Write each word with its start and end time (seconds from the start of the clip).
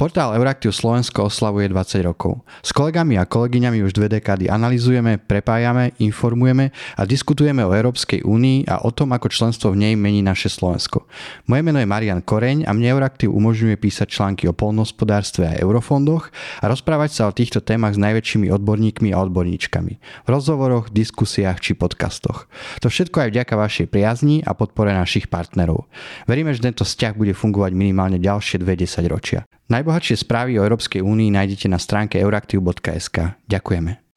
Portál 0.00 0.32
Euraktiv 0.32 0.72
Slovensko 0.72 1.28
oslavuje 1.28 1.68
20 1.68 2.00
rokov. 2.08 2.40
S 2.64 2.72
kolegami 2.72 3.20
a 3.20 3.28
kolegyňami 3.28 3.84
už 3.84 3.92
dve 3.92 4.08
dekády 4.08 4.48
analizujeme, 4.48 5.20
prepájame, 5.20 5.92
informujeme 6.00 6.72
a 6.96 7.04
diskutujeme 7.04 7.60
o 7.60 7.76
Európskej 7.76 8.24
únii 8.24 8.64
a 8.64 8.80
o 8.80 8.96
tom, 8.96 9.12
ako 9.12 9.28
členstvo 9.28 9.76
v 9.76 9.84
nej 9.84 10.00
mení 10.00 10.24
naše 10.24 10.48
Slovensko. 10.48 11.04
Moje 11.52 11.60
meno 11.60 11.76
je 11.76 11.84
Marian 11.84 12.24
Koreň 12.24 12.64
a 12.64 12.72
mne 12.72 12.96
Euraktiv 12.96 13.28
umožňuje 13.28 13.76
písať 13.76 14.08
články 14.08 14.48
o 14.48 14.56
polnospodárstve 14.56 15.44
a 15.44 15.60
eurofondoch 15.60 16.32
a 16.32 16.72
rozprávať 16.72 17.20
sa 17.20 17.28
o 17.28 17.36
týchto 17.36 17.60
témach 17.60 17.92
s 17.92 18.00
najväčšími 18.00 18.48
odborníkmi 18.56 19.12
a 19.12 19.20
odborníčkami. 19.20 19.92
V 20.00 20.28
rozhovoroch, 20.32 20.88
diskusiách 20.88 21.60
či 21.60 21.76
podcastoch. 21.76 22.48
To 22.80 22.88
všetko 22.88 23.28
aj 23.28 23.36
vďaka 23.36 23.52
vašej 23.52 23.86
priazni 23.92 24.40
a 24.48 24.56
podpore 24.56 24.96
našich 24.96 25.28
partnerov. 25.28 25.92
Veríme, 26.24 26.56
že 26.56 26.64
tento 26.64 26.88
vzťah 26.88 27.12
bude 27.20 27.36
fungovať 27.36 27.76
minimálne 27.76 28.16
ďalšie 28.16 28.64
20 28.64 29.04
ročia. 29.04 29.44
Najbohatšie 29.70 30.26
správy 30.26 30.58
o 30.58 30.66
Európskej 30.66 30.98
únii 30.98 31.30
nájdete 31.30 31.70
na 31.70 31.78
stránke 31.78 32.18
euraktiv.sk. 32.18 33.38
Ďakujeme. 33.46 34.10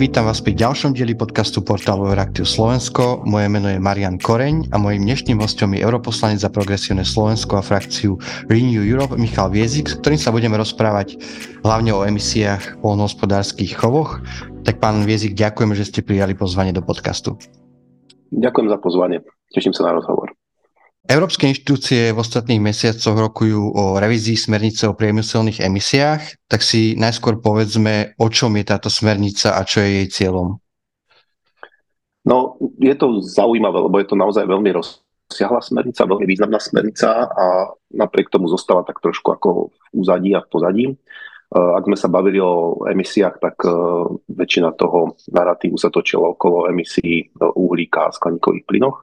Vítam 0.00 0.24
vás 0.24 0.40
pri 0.40 0.56
ďalšom 0.56 0.96
dieli 0.96 1.12
podcastu 1.12 1.60
portálu 1.60 2.08
Euraktiv 2.08 2.48
Slovensko. 2.48 3.20
Moje 3.28 3.52
meno 3.52 3.68
je 3.68 3.76
Marian 3.76 4.16
Koreň 4.16 4.72
a 4.72 4.80
mojim 4.80 5.04
dnešným 5.04 5.42
hostom 5.44 5.76
je 5.76 5.84
europoslanec 5.84 6.40
za 6.40 6.48
progresívne 6.48 7.04
Slovensko 7.04 7.60
a 7.60 7.66
frakciu 7.66 8.16
Renew 8.48 8.80
Europe 8.80 9.20
Michal 9.20 9.52
Viezik, 9.52 9.92
s 9.92 10.00
ktorým 10.00 10.16
sa 10.16 10.32
budeme 10.32 10.56
rozprávať 10.56 11.20
hlavne 11.60 11.92
o 11.92 12.06
emisiách 12.06 12.80
polnohospodárských 12.80 13.76
chovoch 13.76 14.24
tak 14.70 14.78
pán 14.78 15.02
Viezik, 15.02 15.34
ďakujem, 15.34 15.74
že 15.74 15.82
ste 15.82 16.06
prijali 16.06 16.38
pozvanie 16.38 16.70
do 16.70 16.78
podcastu. 16.78 17.34
Ďakujem 18.30 18.70
za 18.70 18.78
pozvanie. 18.78 19.18
Teším 19.50 19.74
sa 19.74 19.90
na 19.90 19.98
rozhovor. 19.98 20.30
Európske 21.10 21.50
inštitúcie 21.50 22.14
v 22.14 22.22
ostatných 22.22 22.62
mesiacoch 22.62 23.18
rokujú 23.18 23.74
o 23.74 23.98
revízii 23.98 24.38
smernice 24.38 24.86
o 24.86 24.94
priemyselných 24.94 25.66
emisiách, 25.66 26.46
tak 26.46 26.62
si 26.62 26.94
najskôr 26.94 27.42
povedzme, 27.42 28.14
o 28.14 28.30
čom 28.30 28.54
je 28.54 28.64
táto 28.70 28.86
smernica 28.86 29.58
a 29.58 29.66
čo 29.66 29.82
je 29.82 29.90
jej 29.90 30.06
cieľom. 30.06 30.62
No, 32.22 32.54
je 32.78 32.94
to 32.94 33.18
zaujímavé, 33.26 33.74
lebo 33.82 33.98
je 33.98 34.06
to 34.06 34.14
naozaj 34.14 34.46
veľmi 34.46 34.70
rozsiahla 34.70 35.58
smernica, 35.66 36.06
veľmi 36.06 36.30
významná 36.30 36.62
smernica 36.62 37.26
a 37.26 37.74
napriek 37.90 38.30
tomu 38.30 38.46
zostáva 38.46 38.86
tak 38.86 39.02
trošku 39.02 39.34
ako 39.34 39.74
v 39.74 39.98
úzadí 39.98 40.30
a 40.38 40.46
v 40.46 40.50
pozadí. 40.52 40.86
Eh, 41.50 41.58
ak 41.58 41.82
sme 41.82 41.98
sa 41.98 42.06
bavili 42.06 42.38
o 42.38 42.86
emisiách, 42.86 43.42
tak 43.42 43.58
eh, 43.66 43.74
väčšina 44.30 44.70
toho 44.78 45.18
narratívu 45.34 45.74
sa 45.74 45.90
točila 45.90 46.30
okolo 46.30 46.70
emisí 46.70 47.26
eh, 47.26 47.42
uhlíka 47.42 48.06
a 48.06 48.14
skleníkových 48.14 48.66
plynoch. 48.70 49.02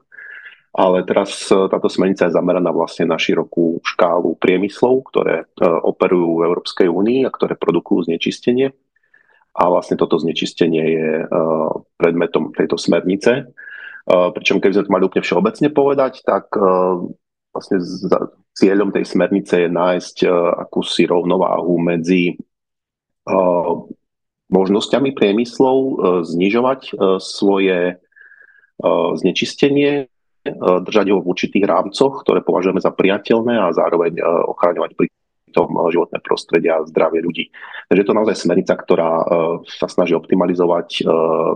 Ale 0.78 1.02
teraz 1.02 1.48
táto 1.48 1.90
smernica 1.90 2.28
je 2.28 2.36
zameraná 2.38 2.70
vlastne 2.70 3.08
na 3.08 3.18
širokú 3.18 3.82
škálu 3.82 4.38
priemyslov, 4.38 5.10
ktoré 5.10 5.48
operujú 5.58 6.38
v 6.38 6.44
Európskej 6.44 6.86
únii 6.86 7.26
a 7.26 7.34
ktoré 7.34 7.58
produkujú 7.58 8.06
znečistenie. 8.06 8.70
A 9.58 9.62
vlastne 9.72 9.98
toto 9.98 10.20
znečistenie 10.22 10.84
je 10.86 11.10
predmetom 11.98 12.54
tejto 12.54 12.78
smernice. 12.78 13.48
Pričom 14.06 14.62
keby 14.62 14.76
sme 14.76 14.86
to 14.86 14.94
mali 14.94 15.04
úplne 15.08 15.24
všeobecne 15.24 15.68
povedať, 15.72 16.22
tak 16.22 16.52
vlastne 17.58 17.82
cieľom 18.54 18.94
tej 18.94 19.04
smernice 19.04 19.66
je 19.66 19.68
nájsť 19.68 20.16
uh, 20.24 20.62
akúsi 20.62 21.10
rovnováhu 21.10 21.74
medzi 21.82 22.38
uh, 23.26 23.74
možnosťami 24.48 25.12
priemyslov 25.18 25.76
uh, 25.76 25.92
znižovať 26.22 26.94
svoje 27.18 27.98
znečistenie, 29.18 30.06
držať 30.86 31.10
ho 31.10 31.18
v 31.18 31.30
určitých 31.34 31.66
rámcoch, 31.66 32.22
ktoré 32.22 32.46
považujeme 32.46 32.78
za 32.78 32.94
priateľné 32.94 33.58
a 33.58 33.74
zároveň 33.74 34.22
ochraňovať 34.22 34.94
pri 34.94 35.10
tom 35.50 35.74
životné 35.90 36.22
prostredie 36.22 36.70
a 36.70 36.86
zdravie 36.86 37.18
ľudí. 37.18 37.50
Takže 37.90 38.06
je 38.06 38.06
to 38.06 38.14
naozaj 38.14 38.38
smernica, 38.38 38.78
ktorá 38.78 39.26
sa 39.66 39.90
snaží 39.90 40.14
optimalizovať 40.14 41.02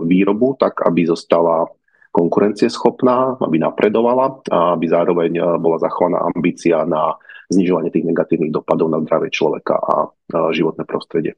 výrobu 0.03 0.59
tak, 0.59 0.83
aby 0.83 1.07
zostala 1.07 1.63
konkurencieschopná, 2.13 3.41
aby 3.41 3.57
napredovala 3.57 4.45
a 4.53 4.77
aby 4.77 4.85
zároveň 4.85 5.31
eh, 5.35 5.43
bola 5.57 5.81
zachovaná 5.81 6.21
ambícia 6.21 6.85
na 6.85 7.17
znižovanie 7.49 7.89
tých 7.91 8.07
negatívnych 8.07 8.53
dopadov 8.53 8.87
na 8.87 9.03
zdravie 9.03 9.29
človeka 9.29 9.75
a 9.77 10.09
životné 10.55 10.87
prostredie. 10.87 11.35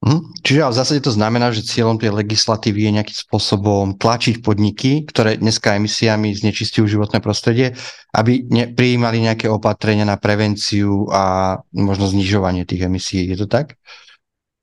Hm. 0.00 0.32
Čiže 0.40 0.64
v 0.64 0.78
zásade 0.80 1.00
to 1.04 1.12
znamená, 1.12 1.52
že 1.52 1.60
cieľom 1.60 2.00
tej 2.00 2.16
legislatívy 2.16 2.88
je 2.88 2.96
nejakým 2.96 3.18
spôsobom 3.20 4.00
tlačiť 4.00 4.40
podniky, 4.40 5.04
ktoré 5.04 5.36
dneska 5.36 5.76
emisiami 5.76 6.32
znečistujú 6.32 6.88
životné 6.88 7.20
prostredie, 7.20 7.76
aby 8.16 8.48
ne, 8.48 8.64
prijímali 8.72 9.20
nejaké 9.20 9.52
opatrenia 9.52 10.08
na 10.08 10.16
prevenciu 10.16 11.04
a 11.12 11.56
možno 11.76 12.08
znižovanie 12.08 12.64
tých 12.64 12.88
emisí. 12.88 13.28
Je 13.28 13.36
to 13.36 13.44
tak? 13.44 13.76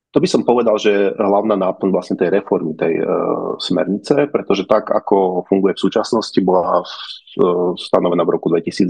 To 0.08 0.24
by 0.24 0.28
som 0.28 0.40
povedal, 0.40 0.80
že 0.80 1.12
hlavná 1.20 1.52
náplň 1.52 1.90
vlastne 1.92 2.16
tej 2.16 2.32
reformy 2.32 2.72
tej 2.72 2.96
uh, 2.96 3.60
smernice, 3.60 4.32
pretože 4.32 4.64
tak, 4.64 4.88
ako 4.88 5.44
funguje 5.44 5.76
v 5.76 5.84
súčasnosti, 5.84 6.40
bola 6.40 6.80
uh, 6.80 7.76
stanovená 7.76 8.24
v 8.24 8.40
roku 8.40 8.48
2010. 8.48 8.88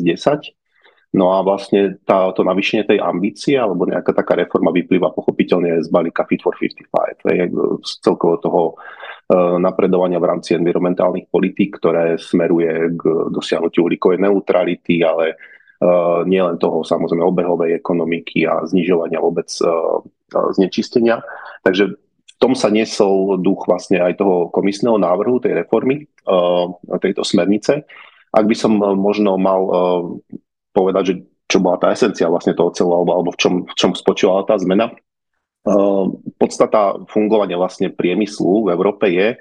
No 1.18 1.34
a 1.34 1.42
vlastne 1.42 1.98
tá, 2.06 2.30
to 2.36 2.46
navýšenie 2.46 2.84
tej 2.86 3.00
ambície 3.02 3.56
alebo 3.58 3.88
nejaká 3.88 4.14
taká 4.14 4.38
reforma 4.38 4.70
vyplýva 4.70 5.10
pochopiteľne 5.10 5.82
z 5.82 5.88
balíka 5.90 6.22
Fit 6.28 6.44
for 6.44 6.54
55, 6.54 6.86
z 7.82 7.92
celkovo 7.98 8.38
toho 8.38 8.62
uh, 8.78 9.58
napredovania 9.58 10.22
v 10.22 10.28
rámci 10.30 10.54
environmentálnych 10.54 11.26
politík, 11.34 11.82
ktoré 11.82 12.14
smeruje 12.14 12.94
k 12.94 13.02
dosiahnutiu 13.34 13.90
uhlíkovej 13.90 14.22
neutrality, 14.22 15.02
ale 15.02 15.34
Uh, 15.78 16.26
nielen 16.26 16.58
toho 16.58 16.82
samozrejme 16.82 17.22
obehovej 17.22 17.78
ekonomiky 17.78 18.42
a 18.50 18.66
znižovania 18.66 19.22
vôbec 19.22 19.46
znečistenia. 20.30 21.24
Takže 21.64 21.96
v 21.98 22.32
tom 22.38 22.54
sa 22.54 22.70
nesol 22.70 23.40
duch 23.42 23.66
vlastne 23.66 23.98
aj 23.98 24.22
toho 24.22 24.48
komisného 24.54 24.94
návrhu, 25.00 25.42
tej 25.42 25.64
reformy, 25.64 26.06
tejto 27.02 27.26
smernice. 27.26 27.82
Ak 28.32 28.44
by 28.44 28.56
som 28.56 28.76
eh, 28.78 28.94
možno 28.94 29.40
mal 29.40 29.60
eh, 29.66 30.00
povedať, 30.76 31.04
že 31.04 31.14
čo 31.48 31.58
bola 31.64 31.80
tá 31.80 31.88
esencia 31.90 32.28
vlastne 32.28 32.52
toho 32.52 32.70
celého, 32.76 33.00
alebo, 33.00 33.12
alebo 33.16 33.30
v, 33.32 33.40
čom, 33.40 33.54
v 33.64 33.72
čom 33.72 33.96
spočívala 33.96 34.44
tá 34.44 34.60
zmena. 34.60 34.92
Podstata 36.36 37.00
fungovania 37.08 37.56
vlastne 37.56 37.88
priemyslu 37.88 38.68
v 38.68 38.72
Európe 38.76 39.08
je, 39.08 39.40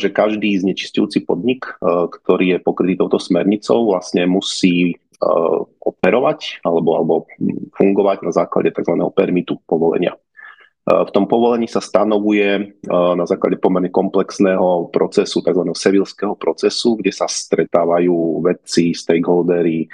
že 0.00 0.08
každý 0.08 0.56
znečistujúci 0.64 1.28
podnik, 1.28 1.68
ktorý 1.84 2.56
je 2.56 2.64
pokrytý 2.64 2.96
touto 2.96 3.20
smernicou, 3.20 3.84
vlastne 3.84 4.24
musí 4.24 4.96
operovať 5.80 6.64
alebo, 6.64 6.90
alebo 6.96 7.14
fungovať 7.76 8.18
na 8.24 8.32
základe 8.32 8.70
tzv. 8.72 8.94
permitu 9.16 9.56
povolenia. 9.64 10.14
Eh, 10.84 11.04
v 11.08 11.10
tom 11.16 11.24
povolení 11.24 11.64
sa 11.64 11.80
stanovuje 11.80 12.48
eh, 12.60 13.14
na 13.16 13.24
základe 13.24 13.56
pomerne 13.56 13.88
komplexného 13.88 14.92
procesu, 14.92 15.40
tzv. 15.40 15.64
sevilského 15.72 16.36
procesu, 16.36 17.00
kde 17.00 17.12
sa 17.12 17.24
stretávajú 17.24 18.44
vedci, 18.44 18.92
stakeholdery, 18.92 19.88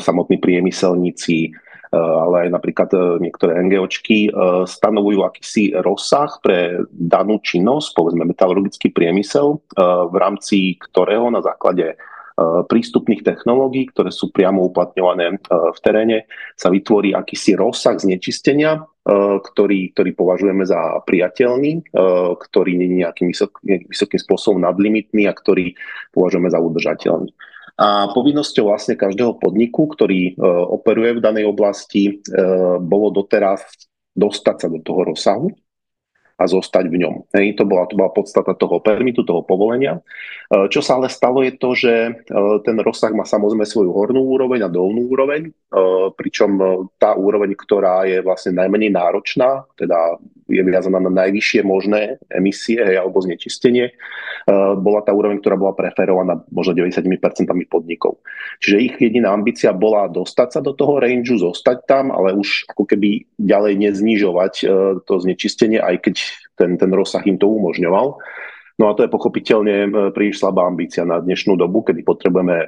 samotní 0.00 0.40
priemyselníci, 0.40 1.52
ale 1.92 2.48
aj 2.48 2.56
napríklad 2.56 3.20
niektoré 3.20 3.60
NGOčky 3.60 4.32
stanovujú 4.64 5.20
akýsi 5.20 5.76
rozsah 5.76 6.32
pre 6.40 6.80
danú 6.88 7.44
činnosť, 7.44 7.92
povedzme 7.92 8.24
metalurgický 8.24 8.88
priemysel, 8.88 9.60
v 10.08 10.16
rámci 10.16 10.80
ktorého 10.80 11.28
na 11.28 11.44
základe 11.44 11.92
Eh, 11.92 12.09
prístupných 12.40 13.20
technológií, 13.20 13.90
ktoré 13.90 14.08
sú 14.08 14.32
priamo 14.32 14.64
uplatňované 14.70 15.26
eh, 15.34 15.38
v 15.50 15.78
teréne, 15.82 16.18
sa 16.56 16.72
vytvorí 16.72 17.12
akýsi 17.12 17.58
rozsah 17.58 17.98
znečistenia, 18.00 18.80
eh, 18.80 19.36
ktorý, 19.40 19.92
ktorý 19.92 20.10
považujeme 20.16 20.64
za 20.64 21.02
priateľný, 21.04 21.92
ktorý 22.40 22.70
nie 22.76 22.88
je 22.88 23.00
nejakým 23.04 23.28
vysok, 23.32 23.52
vysokým 23.64 24.20
spôsobom 24.20 24.58
nadlimitný 24.62 25.26
a 25.28 25.36
ktorý 25.36 25.74
považujeme 26.14 26.48
za 26.48 26.60
udržateľný. 26.60 27.30
A 27.80 28.12
povinnosťou 28.12 28.68
vlastne 28.68 28.92
každého 28.92 29.40
podniku, 29.40 29.88
ktorý 29.88 30.36
operuje 30.68 31.16
v 31.16 31.24
danej 31.24 31.48
oblasti, 31.48 32.20
bolo 32.76 33.08
doteraz 33.08 33.64
dostať 34.12 34.56
sa 34.60 34.68
do 34.68 34.84
toho 34.84 35.08
rozsahu, 35.08 35.48
a 36.40 36.48
zostať 36.48 36.88
v 36.88 37.04
ňom. 37.04 37.14
Hej, 37.36 37.60
to, 37.60 37.68
bola, 37.68 37.84
to 37.84 38.00
bola 38.00 38.08
podstata 38.08 38.56
toho 38.56 38.80
permitu, 38.80 39.20
toho 39.28 39.44
povolenia. 39.44 40.00
E, 40.48 40.72
čo 40.72 40.80
sa 40.80 40.96
ale 40.96 41.12
stalo 41.12 41.44
je 41.44 41.52
to, 41.60 41.76
že 41.76 41.92
e, 41.92 42.12
ten 42.64 42.80
rozsah 42.80 43.12
má 43.12 43.28
samozrejme 43.28 43.68
svoju 43.68 43.92
hornú 43.92 44.24
úroveň 44.24 44.64
a 44.64 44.72
dolnú 44.72 45.12
úroveň, 45.12 45.52
e, 45.52 45.52
pričom 46.16 46.56
tá 46.96 47.12
úroveň, 47.12 47.52
ktorá 47.52 48.08
je 48.08 48.24
vlastne 48.24 48.56
najmenej 48.56 48.88
náročná, 48.88 49.68
teda 49.76 50.16
je 50.50 50.64
viazaná 50.66 50.98
na 50.98 51.12
najvyššie 51.12 51.60
možné 51.62 52.18
emisie 52.32 52.82
hej, 52.82 52.98
alebo 52.98 53.22
znečistenie, 53.22 53.94
bola 54.82 54.98
tá 54.98 55.14
úroveň, 55.14 55.38
ktorá 55.38 55.54
bola 55.54 55.78
preferovaná 55.78 56.42
možno 56.50 56.74
90% 56.74 57.06
podnikov. 57.70 58.18
Čiže 58.58 58.82
ich 58.82 58.94
jediná 58.98 59.30
ambícia 59.30 59.70
bola 59.70 60.10
dostať 60.10 60.58
sa 60.58 60.58
do 60.58 60.74
toho 60.74 60.98
range, 60.98 61.38
zostať 61.38 61.86
tam, 61.86 62.10
ale 62.10 62.34
už 62.34 62.66
ako 62.66 62.82
keby 62.82 63.30
ďalej 63.38 63.78
neznižovať 63.78 64.54
to 65.06 65.14
znečistenie, 65.22 65.78
aj 65.78 66.02
keď 66.02 66.14
ten, 66.60 66.76
ten 66.76 66.92
rozsah 66.92 67.24
im 67.24 67.40
to 67.40 67.48
umožňoval. 67.48 68.20
No 68.80 68.88
a 68.88 68.96
to 68.96 69.04
je 69.04 69.12
pochopiteľne 69.12 69.92
príliš 70.16 70.40
slabá 70.40 70.64
ambícia 70.64 71.04
na 71.04 71.20
dnešnú 71.20 71.52
dobu, 71.52 71.84
kedy 71.84 72.00
potrebujeme 72.00 72.64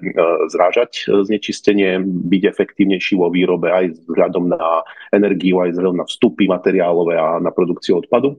zrážať 0.53 1.09
znečistenie, 1.09 2.05
byť 2.05 2.43
efektívnejší 2.53 3.17
vo 3.17 3.33
výrobe 3.33 3.73
aj 3.73 3.97
vzhľadom 4.13 4.53
na 4.53 4.85
energiu, 5.09 5.65
aj 5.65 5.73
vzhľadom 5.73 6.05
na 6.05 6.07
vstupy 6.09 6.45
materiálové 6.53 7.17
a 7.17 7.41
na 7.41 7.49
produkciu 7.49 8.05
odpadu. 8.05 8.37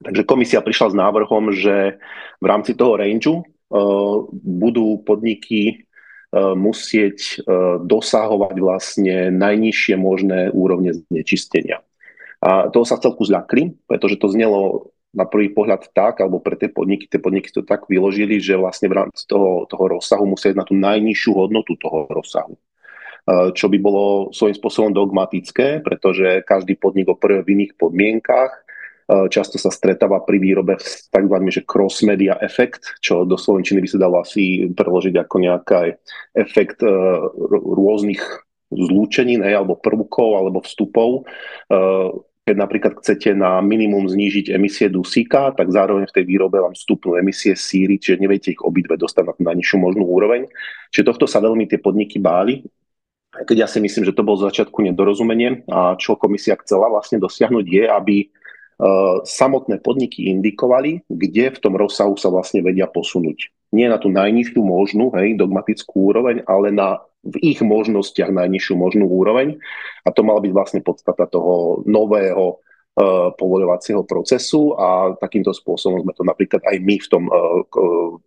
Takže 0.00 0.24
komisia 0.24 0.64
prišla 0.64 0.88
s 0.88 0.96
návrhom, 0.96 1.52
že 1.52 2.00
v 2.40 2.46
rámci 2.48 2.72
toho 2.72 2.96
rangeu 2.96 3.44
budú 4.40 5.04
podniky 5.04 5.84
musieť 6.32 7.44
dosahovať 7.84 8.56
vlastne 8.56 9.28
najnižšie 9.36 10.00
možné 10.00 10.48
úrovne 10.48 10.96
znečistenia. 10.96 11.84
A 12.42 12.66
toho 12.74 12.82
sa 12.82 12.98
celku 12.98 13.22
zľakli, 13.22 13.86
pretože 13.86 14.18
to 14.18 14.26
znelo 14.26 14.90
na 15.14 15.28
prvý 15.28 15.52
pohľad 15.52 15.92
tak, 15.92 16.24
alebo 16.24 16.40
pre 16.40 16.56
tie 16.56 16.72
podniky, 16.72 17.06
tie 17.06 17.20
podniky 17.20 17.52
to 17.52 17.62
tak 17.62 17.86
vyložili, 17.86 18.40
že 18.40 18.58
vlastne 18.58 18.88
v 18.88 19.04
rámci 19.04 19.28
toho, 19.28 19.68
toho 19.68 20.00
rozsahu 20.00 20.24
musia 20.24 20.50
ísť 20.50 20.58
na 20.58 20.66
tú 20.66 20.74
najnižšiu 20.74 21.32
hodnotu 21.36 21.76
toho 21.76 22.08
rozsahu. 22.08 22.56
E, 22.56 23.52
čo 23.52 23.68
by 23.68 23.78
bolo 23.78 24.32
svojím 24.32 24.56
spôsobom 24.56 24.90
dogmatické, 24.90 25.84
pretože 25.84 26.42
každý 26.48 26.80
podnik 26.80 27.12
operuje 27.12 27.44
v 27.44 27.52
iných 27.60 27.72
podmienkach. 27.76 28.50
E, 28.56 28.60
často 29.28 29.60
sa 29.60 29.68
stretáva 29.68 30.24
pri 30.24 30.40
výrobe 30.40 30.80
tzv. 31.12 31.36
že 31.52 31.62
cross-media 31.68 32.40
efekt, 32.40 32.96
čo 33.04 33.28
do 33.28 33.36
slovenčiny 33.36 33.84
by 33.84 33.88
sa 33.92 34.00
dalo 34.00 34.24
asi 34.24 34.66
preložiť 34.72 35.14
ako 35.20 35.36
nejaký 35.44 35.92
efekt 36.40 36.80
e, 36.80 36.90
rôznych 37.52 38.24
zlúčenín, 38.72 39.44
alebo 39.44 39.76
prvkov, 39.76 40.40
alebo 40.40 40.64
vstupov 40.64 41.28
keď 42.42 42.56
napríklad 42.58 42.92
chcete 42.98 43.38
na 43.38 43.62
minimum 43.62 44.10
znížiť 44.10 44.50
emisie 44.50 44.90
dusíka, 44.90 45.54
tak 45.54 45.70
zároveň 45.70 46.10
v 46.10 46.16
tej 46.18 46.24
výrobe 46.26 46.58
vám 46.58 46.74
vstupnú 46.74 47.14
emisie 47.14 47.54
síry, 47.54 48.02
čiže 48.02 48.18
neviete 48.18 48.50
ich 48.50 48.62
obidve 48.66 48.98
dostať 48.98 49.24
na, 49.30 49.34
na 49.38 49.52
nižšiu 49.54 49.78
možnú 49.78 50.02
úroveň. 50.10 50.50
Čiže 50.90 51.06
tohto 51.06 51.30
sa 51.30 51.38
veľmi 51.38 51.70
tie 51.70 51.78
podniky 51.78 52.18
báli. 52.18 52.66
Keď 53.32 53.56
ja 53.56 53.68
si 53.70 53.78
myslím, 53.78 54.04
že 54.04 54.12
to 54.12 54.26
bol 54.26 54.34
z 54.34 54.50
začiatku 54.50 54.74
nedorozumenie 54.82 55.64
a 55.70 55.94
čo 55.94 56.18
komisia 56.18 56.58
chcela 56.58 56.90
vlastne 56.90 57.22
dosiahnuť 57.22 57.64
je, 57.64 57.84
aby 57.86 58.16
uh, 58.26 59.22
samotné 59.22 59.78
podniky 59.78 60.26
indikovali, 60.28 61.06
kde 61.06 61.54
v 61.54 61.58
tom 61.62 61.78
rozsahu 61.78 62.18
sa 62.18 62.28
vlastne 62.28 62.60
vedia 62.60 62.90
posunúť. 62.90 63.54
Nie 63.72 63.86
na 63.88 64.02
tú 64.02 64.10
najnižšiu 64.10 64.60
možnú, 64.60 65.14
hej, 65.16 65.38
dogmatickú 65.38 66.10
úroveň, 66.10 66.44
ale 66.44 66.74
na 66.74 67.00
v 67.22 67.34
ich 67.38 67.62
možnostiach 67.62 68.34
najnižšiu 68.34 68.74
možnú 68.74 69.06
úroveň. 69.06 69.62
A 70.02 70.10
to 70.10 70.26
mala 70.26 70.42
byť 70.42 70.52
vlastne 70.52 70.80
podstata 70.82 71.30
toho 71.30 71.86
nového 71.86 72.58
povoľovacieho 73.40 74.04
procesu 74.04 74.76
a 74.76 75.16
takýmto 75.16 75.56
spôsobom 75.56 76.04
sme 76.04 76.12
to 76.12 76.28
napríklad 76.28 76.60
aj 76.60 76.76
my 76.76 77.00
v 77.00 77.08
tom 77.08 77.24
uh, 77.24 77.64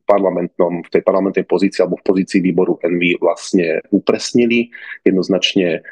parlamentnom, 0.09 0.81
v 0.81 0.89
tej 0.89 1.05
parlamentnej 1.05 1.45
pozícii 1.45 1.85
alebo 1.85 2.01
v 2.01 2.07
pozícii 2.09 2.41
výboru 2.41 2.81
NV 2.81 3.21
vlastne 3.21 3.85
upresnili, 3.93 4.73
jednoznačne 5.05 5.85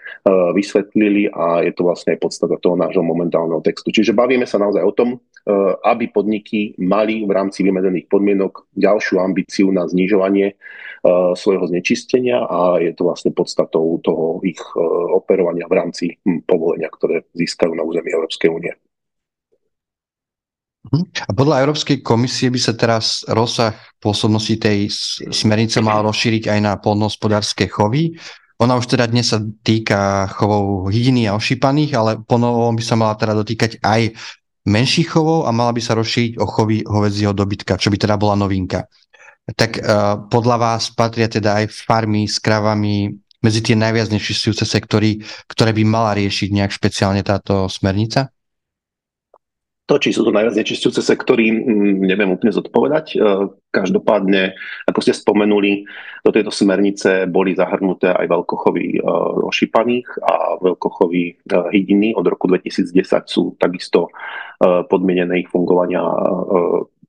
vysvetlili 0.54 1.30
a 1.34 1.62
je 1.66 1.74
to 1.74 1.86
vlastne 1.86 2.18
aj 2.18 2.22
podstata 2.22 2.56
toho 2.62 2.78
nášho 2.78 3.06
momentálneho 3.06 3.62
textu. 3.62 3.94
Čiže 3.94 4.18
bavíme 4.18 4.46
sa 4.46 4.62
naozaj 4.62 4.84
o 4.86 4.94
tom, 4.94 5.10
aby 5.84 6.10
podniky 6.14 6.78
mali 6.80 7.26
v 7.26 7.32
rámci 7.34 7.66
vymedzených 7.66 8.08
podmienok 8.08 8.70
ďalšiu 8.78 9.20
ambíciu 9.20 9.70
na 9.74 9.86
znižovanie 9.90 10.56
Eh, 11.04 11.36
svojho 11.36 11.68
znečistenia 11.68 12.48
a 12.48 12.80
je 12.80 12.96
to 12.96 13.04
vlastne 13.04 13.36
podstatou 13.36 14.00
toho 14.00 14.40
ich 14.40 14.56
eh, 14.56 14.80
operovania 15.12 15.68
v 15.68 15.76
rámci 15.76 16.06
hm, 16.24 16.48
povolenia, 16.48 16.88
ktoré 16.88 17.28
získajú 17.36 17.76
na 17.76 17.84
území 17.84 18.08
Európskej 18.08 18.48
únie. 18.48 18.72
Mhm. 20.84 21.04
A 21.28 21.32
podľa 21.32 21.64
Európskej 21.64 22.04
komisie 22.04 22.52
by 22.52 22.60
sa 22.60 22.74
teraz 22.76 23.24
rozsah 23.32 23.72
pôsobnosti 24.04 24.52
tej 24.60 24.92
smernice 25.32 25.80
mal 25.80 26.04
rozšíriť 26.04 26.52
aj 26.52 26.60
na 26.60 26.76
polnohospodárske 26.76 27.72
chovy. 27.72 28.20
Ona 28.60 28.76
už 28.76 28.92
teda 28.92 29.08
dnes 29.08 29.32
sa 29.32 29.40
týka 29.40 30.28
chovov 30.36 30.92
hydiny 30.92 31.32
a 31.32 31.40
ošípaných, 31.40 31.92
ale 31.96 32.12
ponovom 32.20 32.76
by 32.76 32.84
sa 32.84 33.00
mala 33.00 33.16
teda 33.16 33.34
dotýkať 33.36 33.80
aj 33.80 34.12
menších 34.68 35.08
chovov 35.12 35.48
a 35.48 35.56
mala 35.56 35.72
by 35.72 35.82
sa 35.84 35.96
rozšíriť 35.96 36.40
o 36.40 36.46
chovy 36.48 36.84
hovedzieho 36.84 37.32
dobytka, 37.32 37.80
čo 37.80 37.88
by 37.88 37.98
teda 38.00 38.16
bola 38.20 38.36
novinka 38.36 38.88
tak 39.52 39.76
uh, 39.84 40.24
podľa 40.32 40.56
vás 40.56 40.88
patria 40.96 41.28
teda 41.28 41.60
aj 41.60 41.66
farmy 41.68 42.32
s 42.32 42.40
kravami 42.40 43.12
medzi 43.44 43.60
tie 43.60 43.76
najviac 43.76 44.08
nečistujúce 44.08 44.64
sektory, 44.64 45.20
ktoré 45.52 45.76
by 45.76 45.84
mala 45.84 46.16
riešiť 46.16 46.50
nejak 46.56 46.72
špeciálne 46.72 47.20
táto 47.28 47.68
smernica? 47.68 48.32
To, 49.84 50.00
či 50.00 50.16
sú 50.16 50.24
to 50.24 50.32
najviac 50.32 50.56
nečistujúce 50.56 51.04
sektory, 51.04 51.52
neviem 52.00 52.32
úplne 52.32 52.56
zodpovedať. 52.56 53.06
E, 53.14 53.18
každopádne, 53.68 54.56
ako 54.88 55.00
ste 55.04 55.12
spomenuli, 55.12 55.84
do 56.24 56.32
tejto 56.32 56.56
smernice 56.56 57.28
boli 57.28 57.52
zahrnuté 57.52 58.16
aj 58.16 58.32
veľkochovy 58.32 58.86
e, 58.96 59.00
ošípaných 59.44 60.08
a 60.24 60.56
veľkochovy 60.64 61.44
hydiny 61.52 62.16
od 62.16 62.24
roku 62.24 62.48
2010 62.48 62.96
sú 63.28 63.60
takisto 63.60 64.08
podmienené 64.64 65.44
ich 65.44 65.52
fungovania 65.52 66.00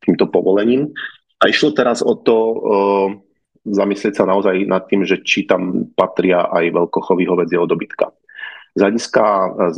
týmto 0.03 0.27
povolením. 0.27 0.91
A 1.39 1.47
išlo 1.47 1.71
teraz 1.71 2.03
o 2.03 2.19
to 2.19 2.37
zamyslieť 3.65 4.15
sa 4.21 4.29
naozaj 4.29 4.69
nad 4.69 4.85
tým, 4.91 5.09
že 5.09 5.25
či 5.25 5.49
tam 5.49 5.89
patria 5.97 6.53
aj 6.53 6.75
veľkochový 6.75 7.25
hovedzieho 7.25 7.65
dobytka. 7.65 8.13
Z 8.75 8.79
hľadiska 8.83 9.25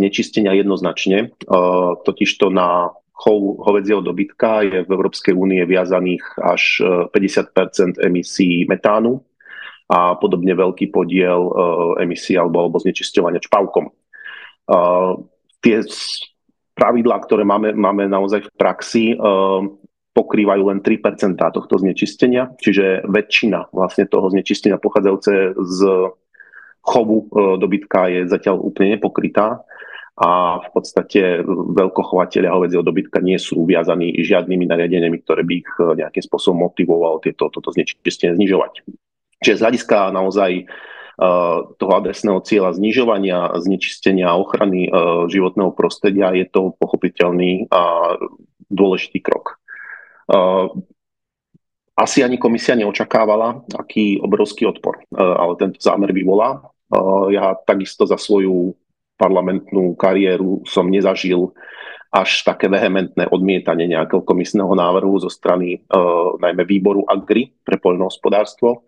znečistenia 0.01 0.57
jednoznačne, 0.57 1.29
uh, 1.29 2.01
totižto 2.01 2.49
na 2.49 2.97
chov 3.17 3.65
hovedzieho 3.65 4.05
dobytka 4.05 4.61
je 4.69 4.85
v 4.85 4.91
Európskej 4.93 5.33
únie 5.33 5.65
viazaných 5.65 6.25
až 6.37 6.85
50% 7.17 7.97
emisí 8.05 8.69
metánu 8.69 9.25
a 9.89 10.21
podobne 10.21 10.53
veľký 10.53 10.93
podiel 10.93 11.49
emisí 11.97 12.37
alebo, 12.37 12.69
alebo 12.69 12.77
znečisťovania 12.77 13.41
čpavkom. 13.41 13.89
Tie 15.65 15.77
pravidlá, 16.77 17.17
ktoré 17.25 17.49
máme, 17.49 17.73
máme 17.73 18.05
naozaj 18.05 18.45
v 18.45 18.51
praxi, 18.61 19.05
pokrývajú 20.13 20.63
len 20.73 20.85
3% 20.85 21.41
tohto 21.41 21.75
znečistenia, 21.81 22.53
čiže 22.61 23.05
väčšina 23.09 23.73
vlastne 23.73 24.05
toho 24.09 24.29
znečistenia 24.29 24.77
pochádzajúce 24.77 25.57
z 25.57 25.81
chovu 26.87 27.27
e, 27.27 27.59
dobytka 27.59 28.07
je 28.07 28.31
zatiaľ 28.31 28.63
úplne 28.63 28.97
nepokrytá 28.97 29.67
a 30.17 30.63
v 30.65 30.69
podstate 30.73 31.45
veľkochovateľia 31.77 32.55
hovedzieho 32.55 32.87
dobytka 32.87 33.21
nie 33.21 33.37
sú 33.37 33.67
viazaní 33.69 34.17
žiadnymi 34.17 34.65
nariadeniami, 34.65 35.19
ktoré 35.27 35.43
by 35.43 35.55
ich 35.59 35.71
e, 35.77 35.83
nejakým 35.99 36.23
spôsobom 36.25 36.71
motivovalo 36.71 37.19
tieto, 37.21 37.51
toto 37.51 37.75
znečistenie 37.75 38.39
znižovať. 38.39 38.87
Čiže 39.43 39.61
z 39.61 39.63
hľadiska 39.69 40.17
naozaj 40.17 40.65
uh, 40.65 40.77
toho 41.77 41.93
adresného 41.97 42.41
cieľa 42.45 42.77
znižovania, 42.77 43.57
znečistenia 43.61 44.29
a 44.29 44.41
ochrany 44.41 44.89
životného 45.33 45.73
prostredia 45.73 46.33
je 46.37 46.45
to 46.45 46.77
pochopiteľný 46.77 47.69
a 47.73 48.17
dôležitý 48.69 49.25
krok. 49.25 49.57
Asi 51.97 52.21
ani 52.21 52.37
komisia 52.37 52.77
neočakávala, 52.77 53.65
aký 53.73 54.21
obrovský 54.21 54.69
odpor, 54.69 55.01
ale 55.17 55.57
tento 55.57 55.81
zámer 55.81 56.13
vyvolá. 56.13 56.61
Ja 57.35 57.59
takisto 57.67 58.07
za 58.07 58.15
svoju 58.15 58.75
parlamentnú 59.19 59.97
kariéru 59.99 60.63
som 60.69 60.87
nezažil 60.87 61.51
až 62.15 62.47
také 62.47 62.71
vehementné 62.71 63.27
odmietanie 63.29 63.91
nejakého 63.91 64.23
komisného 64.23 64.71
návrhu 64.73 65.19
zo 65.19 65.29
strany 65.29 65.83
najmä 66.41 66.63
výboru 66.63 67.03
Agri 67.11 67.51
pre 67.67 67.77
poľnohospodárstvo, 67.77 68.87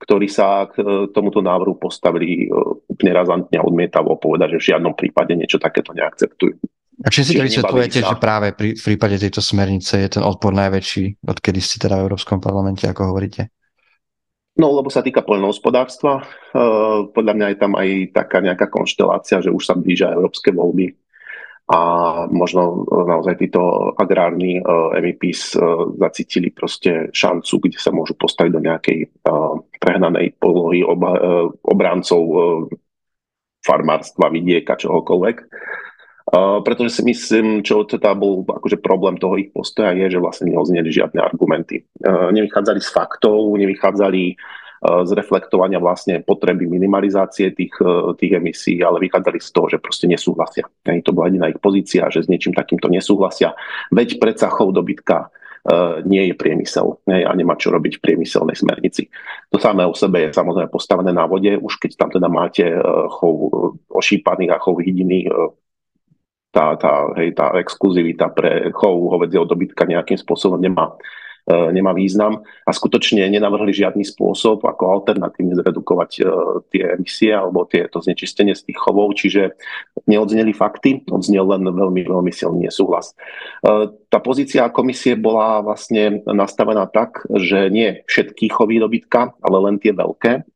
ktorí 0.00 0.26
sa 0.26 0.66
k 0.72 0.82
tomuto 1.12 1.44
návrhu 1.44 1.76
postavili 1.76 2.48
úplne 2.88 3.12
razantne 3.12 3.56
a 3.60 3.66
odmietavo 3.66 4.16
povedať, 4.18 4.56
že 4.56 4.60
v 4.60 4.68
žiadnom 4.74 4.94
prípade 4.96 5.36
niečo 5.36 5.60
takéto 5.60 5.94
neakceptujú. 5.94 6.56
A 7.04 7.10
či 7.10 7.26
si 7.26 7.34
to 7.34 7.42
vysvetľujete, 7.42 8.06
že 8.06 8.16
práve 8.22 8.54
pri, 8.54 8.78
v 8.78 8.82
prípade 8.82 9.18
tejto 9.18 9.42
smernice 9.42 9.98
je 9.98 10.08
ten 10.18 10.22
odpor 10.22 10.54
najväčší, 10.54 11.26
odkedy 11.26 11.58
ste 11.58 11.82
teda 11.82 11.98
v 11.98 12.06
Európskom 12.06 12.38
parlamente, 12.38 12.86
ako 12.86 13.10
hovoríte? 13.10 13.53
No, 14.54 14.70
lebo 14.70 14.86
sa 14.86 15.02
týka 15.02 15.26
poľnohospodárstva, 15.26 16.22
uh, 16.22 17.10
podľa 17.10 17.34
mňa 17.34 17.46
je 17.50 17.58
tam 17.58 17.72
aj 17.74 17.88
taká 18.14 18.38
nejaká 18.38 18.70
konštelácia, 18.70 19.42
že 19.42 19.50
už 19.50 19.62
sa 19.66 19.74
blížia 19.74 20.14
európske 20.14 20.54
voľby 20.54 20.94
a 21.74 21.80
možno 22.30 22.86
uh, 22.86 23.02
naozaj 23.02 23.34
títo 23.34 23.90
agrárni 23.98 24.62
uh, 24.62 24.94
MEPs 24.94 25.58
uh, 25.58 25.90
zacítili 25.98 26.54
proste 26.54 27.10
šancu, 27.10 27.66
kde 27.66 27.78
sa 27.82 27.90
môžu 27.90 28.14
postaviť 28.14 28.52
do 28.54 28.62
nejakej 28.62 28.98
prehnanej 29.82 30.38
polohy 30.38 30.86
oba, 30.86 31.18
obrancov 31.66 32.22
uh, 32.22 32.38
farmárstva, 33.64 34.28
vidieka, 34.28 34.76
čohokoľvek. 34.76 35.36
Pretože 36.34 36.98
si 36.98 37.02
myslím, 37.06 37.62
čo 37.62 37.86
teda 37.86 38.10
bol 38.18 38.42
akože 38.42 38.82
problém 38.82 39.14
toho 39.22 39.38
ich 39.38 39.54
postoja 39.54 39.94
je, 39.94 40.18
že 40.18 40.18
vlastne 40.18 40.50
neozneli 40.50 40.90
žiadne 40.90 41.22
argumenty. 41.22 41.86
Nevychádzali 42.02 42.82
z 42.82 42.90
faktov, 42.90 43.54
nevychádzali 43.54 44.34
zreflektovania 44.84 45.80
vlastne 45.80 46.20
potreby 46.20 46.68
minimalizácie 46.68 47.56
tých, 47.56 47.72
tých 48.20 48.32
emisí, 48.36 48.82
ale 48.84 49.00
vychádzali 49.00 49.38
z 49.40 49.48
toho, 49.54 49.66
že 49.72 49.78
proste 49.80 50.10
nesúhlasia. 50.10 50.66
Ani 50.84 51.00
to 51.00 51.14
bola 51.14 51.32
jediná 51.32 51.48
ich 51.48 51.62
pozícia, 51.62 52.10
že 52.12 52.20
s 52.20 52.28
niečím 52.28 52.52
takýmto 52.52 52.90
nesúhlasia. 52.90 53.56
Veď 53.94 54.18
predsa 54.20 54.50
chov 54.50 54.74
dobytka 54.76 55.32
nie 56.04 56.28
je 56.28 56.34
priemysel 56.36 57.00
a 57.08 57.32
nemá 57.32 57.56
čo 57.56 57.72
robiť 57.72 57.96
v 57.96 58.04
priemyselnej 58.04 58.52
smernici. 58.52 59.08
To 59.48 59.56
samé 59.56 59.88
o 59.88 59.96
sebe 59.96 60.28
je 60.28 60.36
samozrejme 60.36 60.68
postavené 60.68 61.16
na 61.16 61.24
vode, 61.24 61.56
už 61.56 61.80
keď 61.80 61.90
tam 61.96 62.12
teda 62.12 62.28
máte 62.28 62.68
chov 63.08 63.48
ošípaných 63.88 64.52
a 64.52 64.60
chov 64.60 64.84
hydiny, 64.84 65.32
tá, 66.54 66.78
tá, 66.78 67.10
hej, 67.18 67.34
tá 67.34 67.50
exkluzivita 67.58 68.30
pre 68.30 68.70
chov 68.70 69.10
hovedzieho 69.10 69.42
dobytka 69.42 69.82
nejakým 69.84 70.16
spôsobom 70.16 70.62
nemá 70.62 70.94
E, 71.44 71.52
nemá 71.76 71.92
význam. 71.92 72.40
A 72.64 72.72
skutočne 72.72 73.28
nenavrhli 73.28 73.68
žiadny 73.68 74.00
spôsob, 74.00 74.64
ako 74.64 74.82
alternatívne 74.96 75.52
zredukovať 75.60 76.10
e, 76.16 76.22
tie 76.72 76.96
emisie 76.96 77.36
alebo 77.36 77.68
tieto 77.68 78.00
znečistenie 78.00 78.56
z 78.56 78.72
tých 78.72 78.80
chovov, 78.80 79.12
čiže 79.12 79.52
neodzneli 80.08 80.56
fakty, 80.56 81.04
odznel 81.04 81.44
len 81.44 81.68
veľmi, 81.68 82.00
veľmi 82.08 82.32
silný 82.32 82.72
nesúhlas. 82.72 83.12
E, 83.60 83.92
tá 84.08 84.24
pozícia 84.24 84.72
komisie 84.72 85.20
bola 85.20 85.60
vlastne 85.60 86.24
nastavená 86.24 86.88
tak, 86.88 87.28
že 87.28 87.68
nie 87.68 88.00
všetky 88.08 88.48
chovy 88.48 88.80
dobytka, 88.80 89.36
ale 89.44 89.56
len 89.68 89.76
tie 89.76 89.92
veľké, 89.92 90.48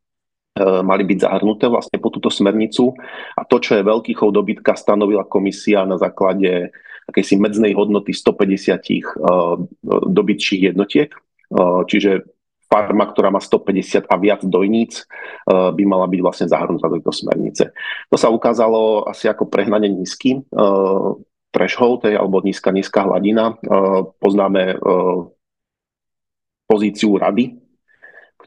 mali 0.59 1.05
byť 1.07 1.19
zahrnuté 1.23 1.71
vlastne 1.71 2.03
po 2.03 2.11
túto 2.11 2.29
smernicu 2.29 2.95
a 3.38 3.43
to, 3.47 3.62
čo 3.62 3.79
je 3.79 3.87
veľký 3.87 4.12
chov 4.19 4.35
dobytka, 4.35 4.75
stanovila 4.75 5.27
komisia 5.27 5.87
na 5.87 5.97
základe 5.97 6.75
akejsi 7.09 7.41
medznej 7.41 7.73
hodnoty 7.73 8.12
150 8.12 8.79
uh, 9.17 9.57
dobytších 9.88 10.75
jednotiek. 10.75 11.09
Uh, 11.49 11.87
čiže 11.88 12.29
farma, 12.69 13.09
ktorá 13.09 13.33
má 13.33 13.41
150 13.41 14.12
a 14.12 14.15
viac 14.21 14.45
dojníc, 14.45 15.09
by 15.49 15.83
mala 15.88 16.05
byť 16.05 16.21
vlastne 16.21 16.53
zahrnutá 16.53 16.93
do 16.93 17.00
tejto 17.00 17.17
smernice. 17.17 17.73
To 18.12 18.21
sa 18.21 18.29
ukázalo 18.29 19.09
asi 19.09 19.25
ako 19.25 19.49
prehnanie 19.49 19.88
nízky 19.88 20.45
threshold, 21.49 22.05
alebo 22.05 22.45
nízka, 22.45 22.69
nízka 22.69 23.09
hladina. 23.09 23.57
Poznáme 24.21 24.77
pozíciu 26.69 27.17
rady 27.17 27.57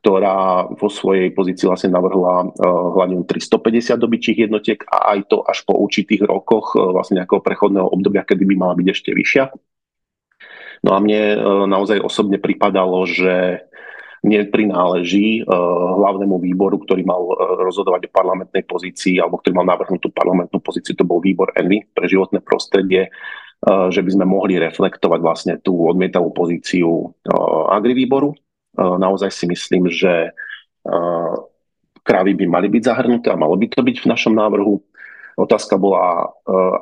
ktorá 0.01 0.65
vo 0.73 0.89
svojej 0.89 1.29
pozícii 1.29 1.69
vlastne 1.69 1.93
navrhla 1.93 2.49
uh, 2.49 2.49
hladinu 2.97 3.21
350 3.21 4.01
dobyčích 4.01 4.49
jednotiek 4.49 4.81
a 4.89 5.13
aj 5.13 5.29
to 5.29 5.45
až 5.45 5.61
po 5.61 5.77
určitých 5.77 6.25
rokoch 6.25 6.73
uh, 6.73 6.89
vlastne 6.89 7.21
nejakého 7.21 7.37
prechodného 7.37 7.85
obdobia, 7.85 8.25
kedy 8.25 8.49
by 8.49 8.55
mala 8.57 8.73
byť 8.73 8.87
ešte 8.89 9.13
vyššia. 9.13 9.53
No 10.81 10.97
a 10.97 10.99
mne 11.05 11.21
uh, 11.37 11.37
naozaj 11.69 12.01
osobne 12.01 12.41
pripadalo, 12.41 13.05
že 13.05 13.61
neprináleží 14.21 15.49
hlavnému 15.49 16.37
výboru, 16.45 16.77
ktorý 16.85 17.01
mal 17.01 17.25
rozhodovať 17.65 18.05
o 18.05 18.13
parlamentnej 18.13 18.69
pozícii 18.69 19.17
alebo 19.17 19.41
ktorý 19.41 19.57
mal 19.57 19.65
navrhnutú 19.65 20.13
parlamentnú 20.13 20.61
pozíciu, 20.61 20.93
to 20.93 21.09
bol 21.09 21.17
výbor 21.17 21.49
ENVY 21.57 21.89
pre 21.89 22.05
životné 22.05 22.37
prostredie, 22.45 23.09
že 23.65 24.01
by 24.05 24.09
sme 24.13 24.29
mohli 24.29 24.61
reflektovať 24.61 25.19
vlastne 25.25 25.53
tú 25.57 25.73
odmietavú 25.89 26.29
pozíciu 26.37 27.17
agri 27.73 27.97
výboru 27.97 28.37
Naozaj 28.77 29.29
si 29.33 29.45
myslím, 29.49 29.91
že 29.91 30.31
krávy 32.01 32.33
by 32.33 32.45
mali 32.49 32.67
byť 32.71 32.83
zahrnuté 32.85 33.27
a 33.29 33.39
malo 33.39 33.53
by 33.59 33.69
to 33.69 33.85
byť 33.85 33.97
v 34.01 34.09
našom 34.09 34.33
návrhu. 34.33 34.81
Otázka 35.31 35.79
bola, 35.79 36.27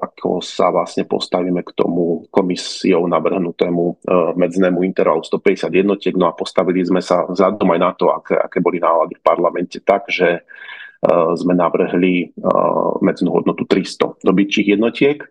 ako 0.02 0.42
sa 0.42 0.74
vlastne 0.74 1.06
postavíme 1.06 1.62
k 1.62 1.72
tomu 1.78 2.26
komisiou 2.34 3.06
navrhnutému 3.06 4.04
medznému 4.36 4.82
intervalu 4.84 5.22
150 5.22 5.70
jednotiek, 5.70 6.16
no 6.18 6.28
a 6.28 6.34
postavili 6.34 6.82
sme 6.82 7.00
sa 7.00 7.30
vzhľadom 7.30 7.70
aj 7.78 7.80
na 7.80 7.92
to, 7.94 8.10
aké, 8.10 8.36
aké 8.36 8.58
boli 8.58 8.82
nálady 8.82 9.16
v 9.16 9.24
parlamente, 9.24 9.78
tak, 9.86 10.10
že 10.10 10.44
sme 11.36 11.56
navrhli 11.56 12.36
medznú 13.00 13.40
hodnotu 13.40 13.64
300 13.64 14.20
dobytčích 14.20 14.76
jednotiek 14.76 15.24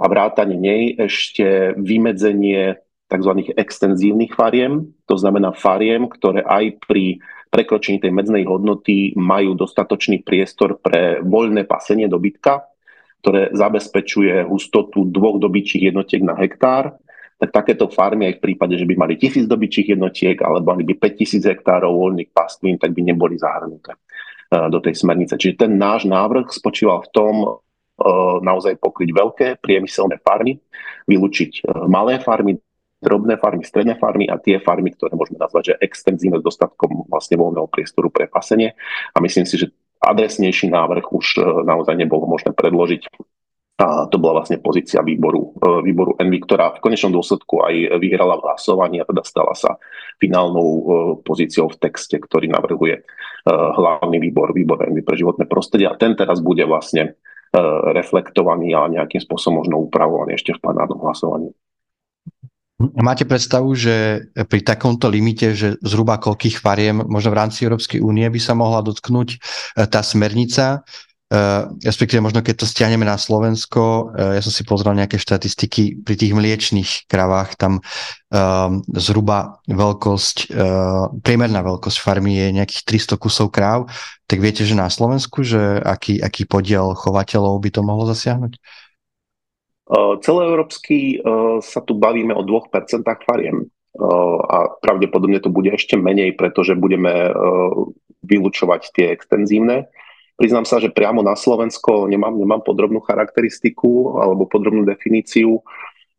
a 0.00 0.04
vrátanie 0.10 0.58
nej 0.58 0.82
ešte 0.98 1.76
vymedzenie 1.78 2.82
tzv. 3.12 3.52
extenzívnych 3.52 4.32
fariem, 4.32 4.96
to 5.04 5.20
znamená 5.20 5.52
fariem, 5.52 6.08
ktoré 6.08 6.40
aj 6.40 6.80
pri 6.88 7.20
prekročení 7.52 8.00
tej 8.00 8.16
medznej 8.16 8.48
hodnoty 8.48 9.12
majú 9.12 9.52
dostatočný 9.52 10.24
priestor 10.24 10.80
pre 10.80 11.20
voľné 11.20 11.68
pasenie 11.68 12.08
dobytka, 12.08 12.64
ktoré 13.20 13.52
zabezpečuje 13.52 14.48
hustotu 14.48 15.04
dvoch 15.04 15.36
dobyčích 15.36 15.92
jednotiek 15.92 16.24
na 16.24 16.32
hektár, 16.34 16.96
tak 17.36 17.52
takéto 17.52 17.90
farmy 17.92 18.32
aj 18.32 18.38
v 18.38 18.44
prípade, 18.50 18.74
že 18.78 18.88
by 18.88 18.94
mali 18.94 19.14
tisíc 19.18 19.44
dobyčích 19.44 19.98
jednotiek 19.98 20.38
alebo 20.40 20.72
mali 20.72 20.86
by 20.86 20.94
5000 20.96 21.42
hektárov 21.42 21.90
voľných 21.90 22.30
pastvín, 22.30 22.78
tak 22.78 22.94
by 22.96 23.02
neboli 23.02 23.36
zahrnuté 23.36 23.94
eh, 23.94 24.66
do 24.72 24.78
tej 24.80 24.96
smernice. 24.96 25.36
Čiže 25.36 25.68
ten 25.68 25.74
náš 25.74 26.08
návrh 26.08 26.48
spočíval 26.54 27.04
v 27.04 27.10
tom, 27.10 27.34
eh, 27.42 28.36
naozaj 28.46 28.78
pokryť 28.78 29.10
veľké 29.10 29.46
priemyselné 29.58 30.22
farmy, 30.22 30.56
vylúčiť 31.10 31.52
eh, 31.60 31.84
malé 31.90 32.22
farmy, 32.22 32.62
drobné 33.02 33.36
farmy, 33.36 33.66
stredné 33.66 33.98
farmy 33.98 34.30
a 34.30 34.38
tie 34.38 34.62
farmy, 34.62 34.94
ktoré 34.94 35.18
môžeme 35.18 35.42
nazvať, 35.42 35.74
že 35.74 35.80
extenzívne 35.82 36.38
s 36.38 36.46
dostatkom 36.46 37.10
vlastne 37.10 37.34
voľného 37.36 37.66
priestoru 37.66 38.08
pre 38.08 38.30
pasenie. 38.30 38.78
A 39.12 39.18
myslím 39.18 39.44
si, 39.44 39.58
že 39.58 39.74
adresnejší 40.02 40.70
návrh 40.70 41.06
už 41.14 41.26
e, 41.38 41.40
naozaj 41.62 41.94
nebolo 41.94 42.26
možné 42.26 42.50
predložiť. 42.52 43.02
A 43.82 44.06
to 44.06 44.20
bola 44.20 44.42
vlastne 44.42 44.62
pozícia 44.62 45.02
výboru, 45.02 45.54
e, 45.58 45.82
výboru 45.86 46.18
Envy, 46.18 46.42
ktorá 46.42 46.74
v 46.74 46.82
konečnom 46.82 47.14
dôsledku 47.14 47.62
aj 47.62 48.02
vyhrala 48.02 48.38
v 48.38 48.44
hlasovaní 48.50 48.98
a 48.98 49.08
teda 49.08 49.22
stala 49.22 49.54
sa 49.54 49.78
finálnou 50.18 50.68
e, 50.68 50.82
pozíciou 51.22 51.70
v 51.70 51.78
texte, 51.78 52.18
ktorý 52.18 52.50
navrhuje 52.50 53.02
hlavný 53.42 54.22
výbor, 54.22 54.54
výbor 54.54 54.86
Envy 54.86 55.02
pre 55.02 55.18
životné 55.18 55.50
prostredie. 55.50 55.90
A 55.90 55.98
ten 55.98 56.14
teraz 56.14 56.38
bude 56.38 56.62
vlastne 56.62 57.18
reflektovaný 57.90 58.70
a 58.78 58.86
nejakým 58.86 59.18
spôsobom 59.18 59.66
možno 59.66 59.82
upravovaný 59.82 60.38
ešte 60.38 60.54
v 60.54 60.62
plenárnom 60.62 61.02
hlasovaní. 61.02 61.50
Máte 62.98 63.22
predstavu, 63.22 63.70
že 63.78 64.26
pri 64.34 64.60
takomto 64.66 65.06
limite, 65.06 65.54
že 65.54 65.78
zhruba 65.84 66.18
koľkých 66.18 66.58
fariem 66.58 67.06
možno 67.06 67.30
v 67.30 67.38
rámci 67.38 67.62
Európskej 67.62 68.02
únie 68.02 68.26
by 68.26 68.40
sa 68.42 68.58
mohla 68.58 68.82
dotknúť 68.82 69.28
e, 69.30 69.36
tá 69.86 70.02
smernica, 70.02 70.80
e, 71.30 71.38
respektíve 71.86 72.18
možno 72.18 72.42
keď 72.42 72.64
to 72.64 72.66
stiahneme 72.66 73.06
na 73.06 73.14
Slovensko, 73.14 74.14
e, 74.18 74.38
ja 74.38 74.42
som 74.42 74.50
si 74.50 74.66
pozrel 74.66 74.98
nejaké 74.98 75.14
štatistiky 75.20 76.02
pri 76.02 76.14
tých 76.18 76.32
mliečných 76.34 76.90
kravách, 77.06 77.54
tam 77.60 77.78
zhruba 78.88 79.60
veľkosť, 79.68 80.56
priemerná 81.20 81.60
veľkosť 81.60 81.98
farmy 82.00 82.40
je 82.40 82.56
nejakých 82.56 83.12
300 83.12 83.20
kusov 83.20 83.52
kráv, 83.52 83.92
tak 84.24 84.40
viete, 84.40 84.64
že 84.64 84.72
na 84.72 84.88
Slovensku, 84.88 85.44
že 85.44 85.60
aký, 85.84 86.16
aký 86.16 86.48
podiel 86.48 86.96
chovateľov 86.96 87.60
by 87.60 87.68
to 87.68 87.84
mohlo 87.84 88.08
zasiahnuť? 88.08 88.56
Celoeurópsky 90.22 91.20
sa 91.60 91.80
tu 91.82 91.98
bavíme 91.98 92.32
o 92.32 92.42
2% 92.46 93.02
fariem 93.26 93.66
a 94.48 94.72
pravdepodobne 94.80 95.42
to 95.42 95.52
bude 95.52 95.68
ešte 95.74 96.00
menej, 96.00 96.32
pretože 96.38 96.78
budeme 96.78 97.28
vylúčovať 98.24 98.82
tie 98.94 99.06
extenzívne. 99.12 99.90
Priznám 100.40 100.64
sa, 100.64 100.80
že 100.80 100.88
priamo 100.88 101.20
na 101.20 101.36
Slovensko 101.36 102.08
nemám, 102.08 102.32
nemám 102.34 102.64
podrobnú 102.64 103.04
charakteristiku 103.04 104.16
alebo 104.16 104.48
podrobnú 104.48 104.88
definíciu. 104.88 105.60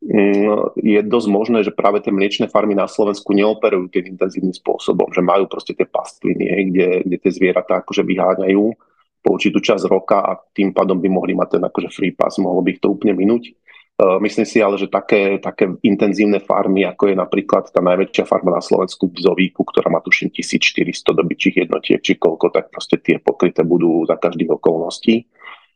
Mm, 0.04 0.76
je 0.78 1.00
dosť 1.02 1.28
možné, 1.32 1.60
že 1.64 1.74
práve 1.74 2.04
tie 2.04 2.14
mliečne 2.14 2.52
farmy 2.52 2.76
na 2.76 2.86
Slovensku 2.86 3.34
neoperujú 3.34 3.90
tým 3.90 4.14
intenzívnym 4.14 4.54
spôsobom, 4.54 5.10
že 5.16 5.24
majú 5.24 5.48
proste 5.48 5.74
tie 5.74 5.88
pastviny, 5.88 6.46
kde, 6.70 6.88
kde 7.08 7.18
tie 7.24 7.32
zvieratá 7.32 7.82
akože 7.82 8.04
vyháňajú 8.04 8.93
po 9.24 9.40
určitú 9.40 9.64
časť 9.64 9.88
roka 9.88 10.20
a 10.20 10.36
tým 10.52 10.76
pádom 10.76 11.00
by 11.00 11.08
mohli 11.08 11.32
mať 11.32 11.58
ten 11.58 11.64
akože 11.64 11.90
free 11.96 12.12
pass, 12.12 12.44
mohlo 12.44 12.60
by 12.60 12.76
ich 12.76 12.84
to 12.84 12.92
úplne 12.92 13.16
minúť. 13.16 13.56
Uh, 13.94 14.18
myslím 14.26 14.44
si 14.44 14.58
ale, 14.58 14.76
že 14.76 14.90
také, 14.90 15.38
také 15.38 15.70
intenzívne 15.86 16.42
farmy, 16.42 16.84
ako 16.84 17.14
je 17.14 17.16
napríklad 17.16 17.70
tá 17.70 17.78
najväčšia 17.78 18.26
farma 18.26 18.58
na 18.58 18.64
Slovensku 18.66 19.06
v 19.08 19.22
Zovíku, 19.22 19.62
ktorá 19.64 19.88
má 19.94 20.02
tuším 20.02 20.34
1400 20.34 21.14
dobyčích 21.14 21.62
jednotiek, 21.64 22.02
či 22.02 22.18
koľko, 22.18 22.50
tak 22.50 22.74
proste 22.74 22.98
tie 23.00 23.22
pokryté 23.22 23.62
budú 23.62 24.02
za 24.10 24.18
každých 24.18 24.58
okolností 24.58 25.30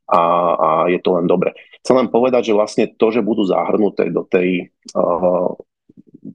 a, 0.10 0.24
a 0.56 0.70
je 0.89 1.00
to 1.04 1.20
len 1.20 1.30
dobre. 1.30 1.54
Chcem 1.86 1.94
len 1.94 2.10
povedať, 2.10 2.51
že 2.51 2.58
vlastne 2.58 2.86
to, 2.89 3.13
že 3.13 3.22
budú 3.22 3.46
zahrnuté 3.46 4.10
do 4.10 4.25
tej 4.25 4.72
uh, 4.98 5.54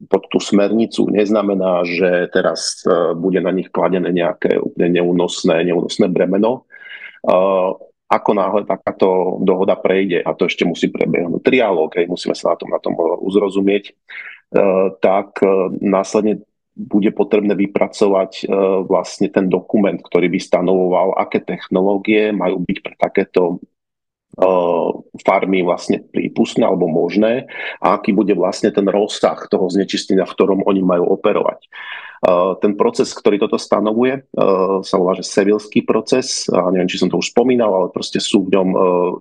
pod 0.07 0.23
tú 0.29 0.39
smernicu 0.39 1.09
neznamená, 1.09 1.83
že 1.89 2.29
teraz 2.31 2.85
uh, 2.85 3.17
bude 3.17 3.41
na 3.41 3.51
nich 3.51 3.73
kladené 3.73 4.13
nejaké 4.13 4.61
úplne 4.61 5.03
neúnosné, 5.03 5.65
neúnosné 5.65 6.07
bremeno. 6.13 6.69
Ako 8.13 8.31
náhle 8.37 8.69
takáto 8.69 9.41
dohoda 9.41 9.73
prejde, 9.79 10.21
a 10.21 10.37
to 10.37 10.45
ešte 10.45 10.69
musí 10.69 10.93
prebehnúť 10.93 11.41
triálog, 11.41 11.89
hej, 11.97 12.11
musíme 12.11 12.37
sa 12.37 12.53
na 12.53 12.57
tom, 12.61 12.69
na 12.69 12.81
tom 12.83 12.93
uzrozumieť, 12.99 13.89
e, 13.89 13.93
tak 15.01 15.41
následne 15.81 16.45
bude 16.73 17.13
potrebné 17.13 17.53
vypracovať 17.53 18.49
vlastne 18.89 19.29
ten 19.29 19.45
dokument, 19.53 20.01
ktorý 20.01 20.33
by 20.33 20.41
stanovoval, 20.41 21.21
aké 21.21 21.45
technológie 21.45 22.33
majú 22.33 22.65
byť 22.65 22.79
pre 22.81 22.97
takéto 22.97 23.61
farmy 25.21 25.61
vlastne 25.61 26.01
prípustné 26.01 26.65
alebo 26.65 26.89
možné 26.89 27.53
a 27.85 28.01
aký 28.01 28.17
bude 28.17 28.33
vlastne 28.33 28.73
ten 28.73 28.89
rozsah 28.89 29.37
toho 29.53 29.69
znečistenia, 29.69 30.25
v 30.25 30.33
ktorom 30.33 30.65
oni 30.65 30.81
majú 30.81 31.05
operovať. 31.13 31.69
Ten 32.63 32.79
proces, 32.79 33.11
ktorý 33.11 33.43
toto 33.43 33.59
stanovuje, 33.59 34.31
sa 34.87 34.95
volá, 34.95 35.19
že 35.19 35.27
sevilský 35.27 35.83
proces. 35.83 36.47
A 36.55 36.71
neviem, 36.71 36.87
či 36.87 37.03
som 37.03 37.11
to 37.11 37.19
už 37.19 37.35
spomínal, 37.35 37.75
ale 37.75 37.91
proste 37.91 38.23
sú 38.23 38.47
v 38.47 38.55
ňom 38.55 38.69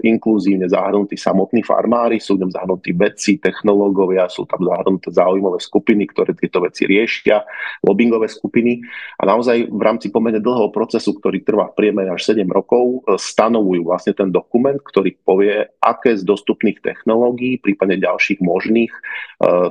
inkluzívne 0.06 0.70
zahrnutí 0.70 1.18
samotní 1.18 1.66
farmári, 1.66 2.22
sú 2.22 2.38
v 2.38 2.46
ňom 2.46 2.54
zahrnutí 2.54 2.94
vedci, 2.94 3.42
technológovia, 3.42 4.30
sú 4.30 4.46
tam 4.46 4.62
zahrnuté 4.62 5.10
záujmové 5.10 5.58
skupiny, 5.58 6.14
ktoré 6.14 6.38
tieto 6.38 6.62
veci 6.62 6.86
riešia, 6.86 7.42
lobbyingové 7.82 8.30
skupiny. 8.30 8.86
A 9.18 9.26
naozaj 9.26 9.74
v 9.74 9.82
rámci 9.82 10.14
pomerne 10.14 10.38
dlhého 10.38 10.70
procesu, 10.70 11.18
ktorý 11.18 11.42
trvá 11.42 11.74
v 11.74 11.82
priemere 11.82 12.14
až 12.14 12.38
7 12.38 12.46
rokov, 12.54 13.02
stanovujú 13.18 13.82
vlastne 13.82 14.14
ten 14.14 14.30
dokument, 14.30 14.78
ktorý 14.78 15.18
povie, 15.26 15.66
aké 15.82 16.14
z 16.14 16.22
dostupných 16.22 16.86
technológií, 16.86 17.58
prípadne 17.58 17.98
ďalších 17.98 18.46
možných, 18.46 18.94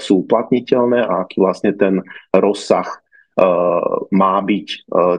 sú 0.02 0.26
uplatniteľné 0.26 1.06
a 1.06 1.22
aký 1.22 1.38
vlastne 1.38 1.70
ten 1.78 2.02
rozsah 2.34 2.90
má 4.10 4.34
byť. 4.42 4.68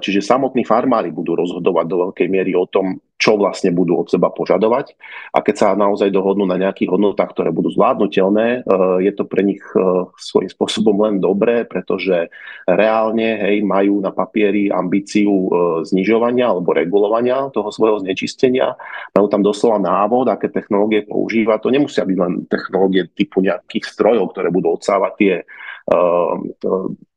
Čiže 0.03 0.21
samotní 0.21 0.61
farmári 0.67 1.09
budú 1.09 1.33
rozhodovať 1.33 1.85
do 1.89 1.97
veľkej 2.07 2.27
miery 2.29 2.53
o 2.53 2.69
tom, 2.69 3.01
čo 3.21 3.37
vlastne 3.37 3.69
budú 3.69 4.01
od 4.01 4.09
seba 4.09 4.33
požadovať. 4.33 4.97
A 5.37 5.45
keď 5.45 5.55
sa 5.55 5.77
naozaj 5.77 6.09
dohodnú 6.09 6.49
na 6.49 6.57
nejakých 6.57 6.89
hodnotách, 6.89 7.37
ktoré 7.37 7.53
budú 7.53 7.69
zvládnutelné, 7.69 8.65
je 9.05 9.11
to 9.13 9.29
pre 9.29 9.45
nich 9.45 9.61
svojím 10.17 10.49
spôsobom 10.57 10.97
len 11.05 11.21
dobré, 11.21 11.65
pretože 11.69 12.33
reálne 12.65 13.45
hej, 13.45 13.61
majú 13.61 14.01
na 14.01 14.09
papieri 14.09 14.73
ambíciu 14.73 15.29
znižovania 15.85 16.49
alebo 16.49 16.73
regulovania 16.73 17.53
toho 17.53 17.69
svojho 17.69 18.01
znečistenia. 18.01 18.73
Majú 19.13 19.27
tam 19.29 19.45
doslova 19.45 19.77
návod, 19.77 20.29
aké 20.29 20.49
technológie 20.49 21.05
používať. 21.05 21.57
To 21.61 21.69
nemusia 21.69 22.03
byť 22.05 22.17
len 22.17 22.33
technológie 22.49 23.05
typu 23.13 23.45
nejakých 23.45 23.85
strojov, 23.85 24.33
ktoré 24.33 24.49
budú 24.49 24.81
odsávať 24.81 25.13
tie 25.21 25.33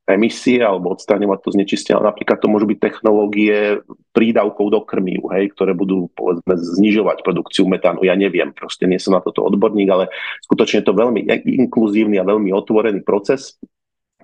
emisie 0.04 0.60
alebo 0.60 0.92
odstraňovať 0.92 1.38
to 1.40 1.50
znečistenie. 1.56 1.96
Napríklad 1.96 2.36
to 2.36 2.52
môžu 2.52 2.68
byť 2.68 2.78
technológie 2.80 3.80
prídavkov 4.12 4.66
do 4.68 4.80
krmiu, 4.84 5.24
hej, 5.32 5.56
ktoré 5.56 5.72
budú 5.72 6.12
povedzme 6.12 6.60
znižovať 6.60 7.24
produkciu 7.24 7.64
metánu. 7.64 8.04
Ja 8.04 8.12
neviem, 8.12 8.52
proste 8.52 8.84
nie 8.84 9.00
som 9.00 9.16
na 9.16 9.24
toto 9.24 9.40
odborník, 9.40 9.88
ale 9.88 10.12
skutočne 10.44 10.84
je 10.84 10.86
to 10.92 10.94
veľmi 10.94 11.24
inkluzívny 11.44 12.20
a 12.20 12.28
veľmi 12.28 12.52
otvorený 12.52 13.00
proces, 13.00 13.56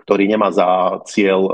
ktorý 0.05 0.29
nemá 0.29 0.53
za 0.53 1.01
cieľ 1.09 1.41
uh, 1.49 1.53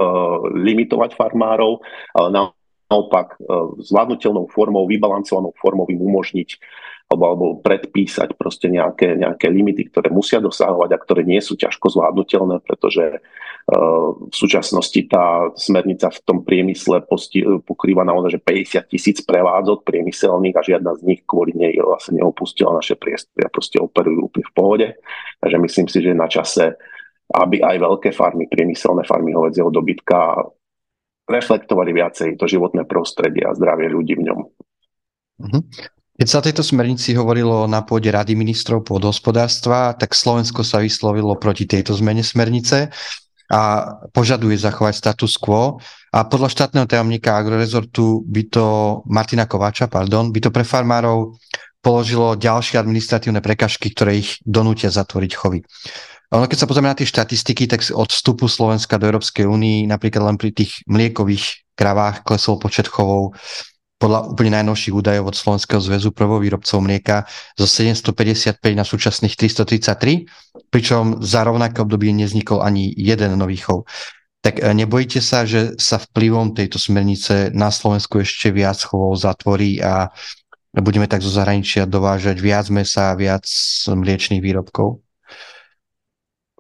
limitovať 0.59 1.15
farmárov, 1.15 1.87
ale 2.11 2.29
naopak 2.35 3.39
uh, 3.39 3.79
zvládnutelnou 3.79 4.51
formou, 4.51 4.91
vybalancovanou 4.91 5.55
formou 5.55 5.87
im 5.87 6.03
umožniť 6.03 6.59
alebo, 7.07 7.25
alebo 7.31 7.47
predpísať 7.63 8.35
proste 8.35 8.67
nejaké, 8.67 9.15
nejaké 9.15 9.47
limity, 9.47 9.87
ktoré 9.95 10.11
musia 10.11 10.43
dosahovať 10.43 10.91
a 10.91 10.99
ktoré 10.99 11.23
nie 11.23 11.39
sú 11.39 11.55
ťažko 11.55 11.95
zvládnutelné, 11.95 12.59
pretože 12.67 13.23
uh, 13.23 14.11
v 14.27 14.35
súčasnosti 14.35 14.99
tá 15.07 15.47
smernica 15.55 16.11
v 16.11 16.21
tom 16.27 16.43
priemysle 16.43 17.07
posti- 17.07 17.47
pokrýva 17.63 18.03
naozaj, 18.03 18.39
že 18.39 18.41
50 18.43 18.91
tisíc 18.91 19.19
prevádzok 19.23 19.87
priemyselných 19.87 20.57
a 20.59 20.67
žiadna 20.67 20.93
z 20.99 21.03
nich 21.07 21.21
kvôli 21.23 21.55
nej 21.55 21.79
vlastne 21.79 22.19
neopustila 22.19 22.75
naše 22.75 22.99
priestory 22.99 23.47
a 23.47 23.55
proste 23.55 23.79
operujú 23.79 24.27
úplne 24.27 24.47
v 24.51 24.55
pohode. 24.55 24.87
Takže 25.39 25.57
myslím 25.63 25.87
si, 25.87 25.99
že 26.03 26.11
na 26.11 26.27
čase, 26.27 26.75
aby 27.31 27.63
aj 27.63 27.77
veľké 27.87 28.11
farmy, 28.11 28.51
priemyselné 28.51 29.07
farmy 29.07 29.31
hovedzieho 29.31 29.71
dobytka 29.71 30.43
reflektovali 31.31 31.91
viacej 31.95 32.35
to 32.35 32.51
životné 32.51 32.83
prostredie 32.87 33.47
a 33.47 33.55
zdravie 33.55 33.91
ľudí 33.95 34.19
v 34.19 34.27
ňom. 34.27 34.41
Mm-hmm. 35.43 35.95
Keď 36.17 36.29
sa 36.33 36.41
tejto 36.41 36.65
smernici 36.65 37.13
hovorilo 37.13 37.69
na 37.69 37.85
pôde 37.85 38.09
Rady 38.09 38.33
ministrov 38.33 38.89
pôdohospodárstva, 38.89 39.93
tak 40.01 40.17
Slovensko 40.17 40.65
sa 40.65 40.81
vyslovilo 40.81 41.37
proti 41.37 41.69
tejto 41.69 41.93
zmene 41.93 42.25
smernice 42.25 42.89
a 43.53 43.63
požaduje 44.17 44.57
zachovať 44.57 44.97
status 44.97 45.37
quo. 45.37 45.77
A 46.17 46.25
podľa 46.25 46.49
štátneho 46.49 46.89
tajomníka 46.89 47.37
agrorezortu 47.37 48.25
by 48.25 48.43
to, 48.49 48.67
Martina 49.13 49.45
Kováča, 49.45 49.93
pardon, 49.93 50.33
by 50.33 50.41
to 50.41 50.49
pre 50.49 50.65
farmárov 50.65 51.37
položilo 51.85 52.33
ďalšie 52.33 52.81
administratívne 52.81 53.45
prekažky, 53.45 53.93
ktoré 53.93 54.25
ich 54.25 54.41
donútia 54.43 54.89
zatvoriť 54.89 55.33
chovy. 55.37 55.61
Ono, 56.33 56.49
keď 56.49 56.59
sa 56.59 56.67
pozrieme 56.67 56.91
na 56.91 56.99
tie 56.99 57.07
štatistiky, 57.07 57.69
tak 57.71 57.85
od 57.93 58.09
vstupu 58.11 58.49
Slovenska 58.51 58.99
do 58.99 59.07
Európskej 59.07 59.47
únie, 59.47 59.85
napríklad 59.87 60.33
len 60.33 60.41
pri 60.41 60.51
tých 60.51 60.81
mliekových 60.89 61.71
kravách 61.77 62.25
klesol 62.25 62.59
počet 62.59 62.89
chovov 62.89 63.37
podľa 63.97 64.29
úplne 64.29 64.61
najnovších 64.61 64.93
údajov 64.93 65.33
od 65.33 65.37
Slovenského 65.37 65.81
zväzu 65.81 66.13
prvovýrobcov 66.13 66.85
mlieka 66.85 67.25
zo 67.57 67.65
755 67.65 68.61
na 68.77 68.85
súčasných 68.85 69.35
333, 69.35 70.69
pričom 70.69 71.25
za 71.25 71.41
rovnaké 71.49 71.81
obdobie 71.81 72.13
neznikol 72.13 72.61
ani 72.61 72.93
jeden 72.93 73.41
nový 73.41 73.57
chov. 73.57 73.89
Tak 74.45 74.61
e, 74.61 74.69
nebojíte 74.77 75.25
sa, 75.25 75.49
že 75.49 75.81
sa 75.81 75.97
vplyvom 75.97 76.53
tejto 76.53 76.77
smernice 76.77 77.49
na 77.57 77.73
Slovensku 77.73 78.21
ešte 78.21 78.53
viac 78.53 78.77
chovov 78.85 79.17
zatvorí 79.17 79.81
a 79.81 80.13
budeme 80.77 81.09
tak 81.09 81.25
zo 81.25 81.33
zahraničia 81.33 81.89
dovážať 81.89 82.37
viac 82.37 82.69
mesa, 82.69 83.17
viac 83.17 83.49
mliečných 83.89 84.45
výrobkov? 84.45 85.01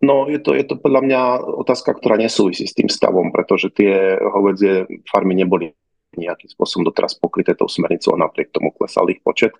No, 0.00 0.28
je 0.28 0.40
to, 0.40 0.52
je 0.56 0.64
to 0.64 0.76
podľa 0.76 1.00
mňa 1.08 1.20
otázka, 1.64 1.96
ktorá 1.96 2.20
nesúvisí 2.20 2.68
s 2.68 2.76
tým 2.76 2.88
stavom, 2.88 3.32
pretože 3.32 3.72
tie 3.72 4.16
hovedzie 4.20 4.84
farmy 5.08 5.36
neboli 5.36 5.72
nejakým 6.16 6.50
spôsobom 6.50 6.88
doteraz 6.88 7.14
pokryté 7.16 7.52
tou 7.52 7.68
smernicou 7.68 8.16
a 8.16 8.22
napriek 8.24 8.50
tomu 8.50 8.72
klesal 8.72 9.06
ich 9.12 9.20
počet. 9.20 9.52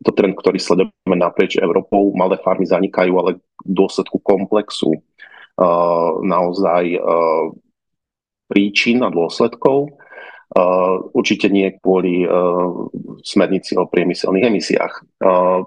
Je 0.00 0.04
to 0.06 0.12
trend, 0.12 0.36
ktorý 0.36 0.60
sledujeme 0.60 1.16
naprieč 1.16 1.56
Európou. 1.58 2.12
Malé 2.12 2.38
farmy 2.40 2.68
zanikajú, 2.68 3.12
ale 3.18 3.30
v 3.64 3.72
dôsledku 3.72 4.20
komplexu 4.20 4.94
uh, 4.94 6.10
naozaj 6.22 6.84
uh, 7.00 7.50
príčin 8.46 9.02
a 9.02 9.10
dôsledkov. 9.10 9.98
Uh, 10.54 11.10
určite 11.16 11.50
nie 11.50 11.66
kvôli 11.82 12.22
uh, 12.22 12.86
smernici 13.26 13.74
o 13.74 13.90
priemyselných 13.90 14.46
emisiách. 14.46 14.94
Uh, 15.18 15.66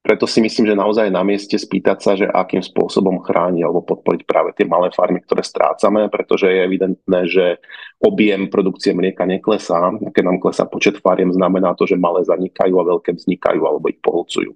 preto 0.00 0.24
si 0.24 0.40
myslím, 0.40 0.72
že 0.72 0.80
naozaj 0.80 1.12
je 1.12 1.14
na 1.14 1.20
mieste 1.20 1.56
spýtať 1.60 1.98
sa, 2.00 2.16
že 2.16 2.24
akým 2.24 2.64
spôsobom 2.64 3.20
chrániť 3.20 3.62
alebo 3.62 3.84
podporiť 3.84 4.22
práve 4.24 4.50
tie 4.56 4.64
malé 4.64 4.88
farmy, 4.96 5.20
ktoré 5.20 5.44
strácame, 5.44 6.08
pretože 6.08 6.48
je 6.48 6.64
evidentné, 6.64 7.20
že 7.28 7.60
objem 8.00 8.48
produkcie 8.48 8.96
mlieka 8.96 9.28
neklesá. 9.28 9.92
Keď 9.92 10.22
nám 10.24 10.40
klesá 10.40 10.64
počet 10.64 10.96
fariem, 11.04 11.28
znamená 11.30 11.76
to, 11.76 11.84
že 11.84 12.00
malé 12.00 12.24
zanikajú 12.24 12.80
a 12.80 12.88
veľké 12.96 13.12
vznikajú 13.12 13.60
alebo 13.60 13.92
ich 13.92 14.00
pohľcujú 14.00 14.50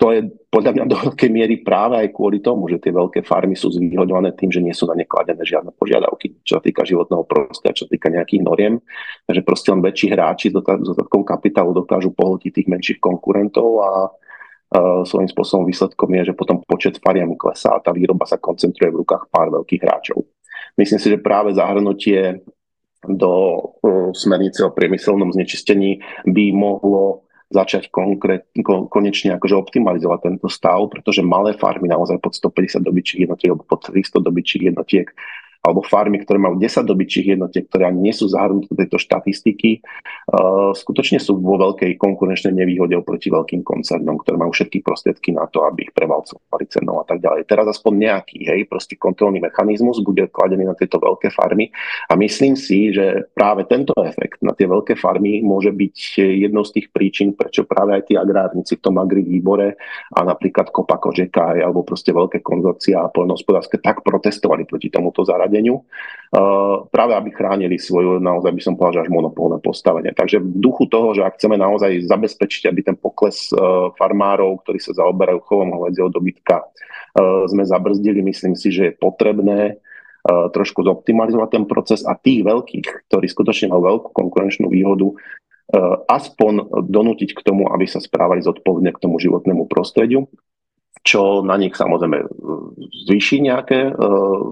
to 0.00 0.16
je 0.16 0.24
podľa 0.48 0.72
mňa 0.72 0.84
do 0.88 0.96
veľkej 0.96 1.28
miery 1.28 1.60
práve 1.60 2.00
aj 2.00 2.16
kvôli 2.16 2.40
tomu, 2.40 2.72
že 2.72 2.80
tie 2.80 2.88
veľké 2.88 3.20
farmy 3.20 3.52
sú 3.52 3.68
zvýhodované 3.68 4.32
tým, 4.32 4.48
že 4.48 4.64
nie 4.64 4.72
sú 4.72 4.88
na 4.88 4.96
ne 4.96 5.04
kladené 5.04 5.44
žiadne 5.44 5.76
požiadavky, 5.76 6.40
čo 6.40 6.56
sa 6.56 6.62
týka 6.64 6.88
životného 6.88 7.28
prostredia, 7.28 7.76
čo 7.76 7.84
sa 7.84 7.92
týka 7.92 8.08
nejakých 8.08 8.40
noriem. 8.40 8.80
Takže 9.28 9.44
proste 9.44 9.68
len 9.68 9.84
väčší 9.84 10.08
hráči 10.16 10.48
s 10.48 10.56
dostatkom 10.56 11.20
kapitálu 11.20 11.76
dokážu 11.76 12.16
pohltiť 12.16 12.48
tých 12.48 12.68
menších 12.72 12.98
konkurentov 12.98 13.68
a 13.84 13.90
uh, 14.08 15.04
svojím 15.04 15.28
spôsobom 15.28 15.68
výsledkom 15.68 16.08
je, 16.16 16.32
že 16.32 16.34
potom 16.34 16.64
počet 16.64 16.96
fariem 16.96 17.36
klesá 17.36 17.76
a 17.76 17.84
tá 17.84 17.92
výroba 17.92 18.24
sa 18.24 18.40
koncentruje 18.40 18.88
v 18.88 19.04
rukách 19.04 19.28
pár 19.28 19.52
veľkých 19.52 19.84
hráčov. 19.84 20.24
Myslím 20.80 20.96
si, 20.96 21.12
že 21.12 21.20
práve 21.20 21.52
zahrnutie 21.52 22.40
do 23.04 23.32
uh, 23.84 24.16
smernice 24.16 24.64
o 24.64 24.72
priemyselnom 24.72 25.28
znečistení 25.28 26.00
by 26.24 26.56
mohlo 26.56 27.28
začať 27.50 27.90
konkrét, 27.90 28.46
konečne 28.62 29.34
akože 29.34 29.58
optimalizovať 29.58 30.18
tento 30.22 30.46
stav, 30.46 30.86
pretože 30.86 31.26
malé 31.26 31.58
farmy 31.58 31.90
naozaj 31.90 32.22
pod 32.22 32.38
150 32.38 32.78
dobyčích 32.78 33.26
jednotiek 33.26 33.50
alebo 33.50 33.66
pod 33.66 33.90
300 33.90 34.22
dobyčích 34.22 34.62
jednotiek 34.70 35.10
alebo 35.60 35.84
farmy, 35.84 36.24
ktoré 36.24 36.40
majú 36.40 36.56
10 36.56 36.88
dobyčích 36.88 37.36
jednotiek, 37.36 37.68
ktoré 37.68 37.92
ani 37.92 38.08
nie 38.08 38.14
sú 38.16 38.32
zahrnuté 38.32 38.72
do 38.72 38.80
tejto 38.80 38.96
štatistiky, 38.96 39.84
uh, 40.32 40.72
skutočne 40.72 41.20
sú 41.20 41.36
vo 41.36 41.60
veľkej 41.60 42.00
konkurenčnej 42.00 42.56
nevýhode 42.56 42.96
oproti 42.96 43.28
veľkým 43.28 43.60
koncernom, 43.60 44.16
ktoré 44.24 44.40
majú 44.40 44.56
všetky 44.56 44.80
prostriedky 44.80 45.36
na 45.36 45.44
to, 45.52 45.68
aby 45.68 45.84
ich 45.84 45.92
prevalcovali 45.92 46.64
cenou 46.72 47.00
a 47.00 47.04
tak 47.04 47.20
ďalej. 47.20 47.44
Teraz 47.44 47.68
aspoň 47.76 47.92
nejaký, 48.08 48.38
hej, 48.48 48.60
proste 48.72 48.96
kontrolný 48.96 49.44
mechanizmus 49.44 50.00
bude 50.00 50.32
kladený 50.32 50.64
na 50.64 50.74
tieto 50.74 50.96
veľké 50.96 51.28
farmy 51.28 51.68
a 52.08 52.16
myslím 52.16 52.56
si, 52.56 52.96
že 52.96 53.28
práve 53.36 53.68
tento 53.68 53.92
efekt 54.00 54.40
na 54.40 54.56
tie 54.56 54.64
veľké 54.64 54.96
farmy 54.96 55.44
môže 55.44 55.76
byť 55.76 56.24
jednou 56.40 56.64
z 56.64 56.80
tých 56.80 56.86
príčin, 56.88 57.36
prečo 57.36 57.68
práve 57.68 58.00
aj 58.00 58.08
tí 58.08 58.14
agrárnici 58.16 58.80
v 58.80 58.84
tom 58.88 58.96
agri 58.96 59.20
výbore 59.20 59.76
a 60.16 60.20
napríklad 60.24 60.72
Kopa 60.72 60.96
Kožeka 60.96 61.52
alebo 61.60 61.84
proste 61.84 62.16
veľké 62.16 62.40
konzorcia 62.40 63.04
a 63.04 63.12
poľnohospodárske 63.12 63.76
tak 63.84 64.00
protestovali 64.00 64.64
proti 64.64 64.88
tomuto 64.88 65.20
zaradeniu 65.20 65.49
zariadeniu, 65.50 65.82
uh, 65.82 66.86
práve 66.94 67.18
aby 67.18 67.34
chránili 67.34 67.74
svoju, 67.74 68.22
naozaj 68.22 68.54
by 68.54 68.62
som 68.62 68.78
povedal, 68.78 69.02
až 69.02 69.10
monopolné 69.10 69.58
postavenie. 69.58 70.14
Takže 70.14 70.38
v 70.38 70.62
duchu 70.62 70.86
toho, 70.86 71.10
že 71.18 71.26
ak 71.26 71.34
chceme 71.34 71.58
naozaj 71.58 72.06
zabezpečiť, 72.06 72.70
aby 72.70 72.80
ten 72.86 72.94
pokles 72.94 73.50
uh, 73.50 73.90
farmárov, 73.98 74.62
ktorí 74.62 74.78
sa 74.78 74.94
zaoberajú 74.94 75.42
chovom 75.42 75.74
hovedzieho 75.74 76.06
dobytka, 76.06 76.62
uh, 76.62 77.50
sme 77.50 77.66
zabrzdili, 77.66 78.22
myslím 78.22 78.54
si, 78.54 78.70
že 78.70 78.94
je 78.94 78.94
potrebné 78.94 79.82
trošku 80.28 80.84
zoptimalizovať 80.84 81.48
ten 81.48 81.64
proces 81.64 82.04
a 82.04 82.12
tých 82.12 82.44
veľkých, 82.44 83.08
ktorí 83.08 83.24
skutočne 83.24 83.72
majú 83.72 83.88
veľkú 83.88 84.08
konkurenčnú 84.12 84.68
výhodu, 84.68 85.16
aspoň 86.12 86.84
donútiť 86.92 87.32
k 87.32 87.40
tomu, 87.40 87.72
aby 87.72 87.88
sa 87.88 88.04
správali 88.04 88.44
zodpovedne 88.44 88.92
k 88.92 89.00
tomu 89.00 89.16
životnému 89.16 89.64
prostrediu 89.64 90.28
čo 91.00 91.40
na 91.40 91.56
nich 91.56 91.72
samozrejme 91.72 92.28
zvýši 93.08 93.36
nejaké, 93.46 93.94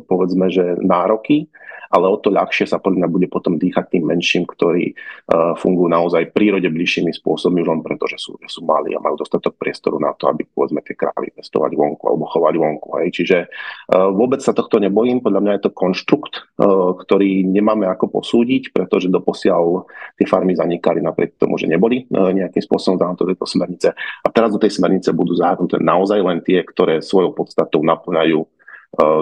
povedzme, 0.09 0.49
že 0.49 0.81
nároky, 0.81 1.51
ale 1.89 2.07
o 2.09 2.17
to 2.21 2.29
ľahšie 2.29 2.69
sa 2.69 2.77
podľa 2.81 3.05
mňa 3.05 3.09
bude 3.09 3.29
potom 3.33 3.57
dýchať 3.57 3.97
tým 3.97 4.05
menším, 4.09 4.45
ktorí 4.45 4.93
uh, 4.93 5.57
fungujú 5.57 5.89
naozaj 5.89 6.33
prírode 6.37 6.69
bližšími 6.69 7.13
spôsobmi, 7.17 7.65
len 7.65 7.81
preto, 7.81 8.05
že 8.05 8.21
sú, 8.21 8.37
že 8.41 8.49
sú 8.49 8.65
malí 8.65 8.93
a 8.93 9.03
majú 9.03 9.21
dostatok 9.21 9.57
priestoru 9.57 9.97
na 9.97 10.13
to, 10.17 10.29
aby 10.29 10.45
povedzme 10.45 10.85
tie 10.85 10.97
krávy 10.97 11.33
pestovali 11.33 11.75
vonku 11.75 12.05
alebo 12.05 12.25
chovali 12.29 12.57
vonku. 12.61 12.89
Hej. 13.01 13.09
Čiže 13.23 13.37
uh, 13.49 14.13
vôbec 14.13 14.45
sa 14.45 14.53
tohto 14.53 14.81
nebojím, 14.81 15.25
podľa 15.25 15.41
mňa 15.41 15.53
je 15.59 15.63
to 15.69 15.71
konštrukt, 15.73 16.35
uh, 16.61 16.93
ktorý 16.97 17.49
nemáme 17.49 17.89
ako 17.89 18.21
posúdiť, 18.21 18.77
pretože 18.77 19.09
doposiaľ 19.09 19.89
tie 20.21 20.27
farmy 20.29 20.53
zanikali 20.53 21.01
napriek 21.01 21.41
tomu, 21.41 21.57
že 21.57 21.69
neboli 21.69 22.05
uh, 22.09 22.31
nejakým 22.33 22.63
spôsobom 22.65 23.01
zahrnuté 23.01 23.33
tejto 23.33 23.47
smernice. 23.49 23.89
A 23.97 24.29
teraz 24.29 24.53
do 24.53 24.61
tej 24.61 24.77
smernice 24.77 25.13
budú 25.17 25.33
zahrnuté 25.37 25.81
naozaj 25.81 26.21
len 26.21 26.39
tie, 26.45 26.61
ktoré 26.61 27.01
svojou 27.01 27.33
podstatou 27.33 27.81
naplňajú 27.85 28.45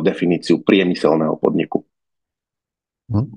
definíciu 0.07 0.63
priemyselného 0.63 1.35
podniku. 1.43 1.66
Hm. 3.07 3.31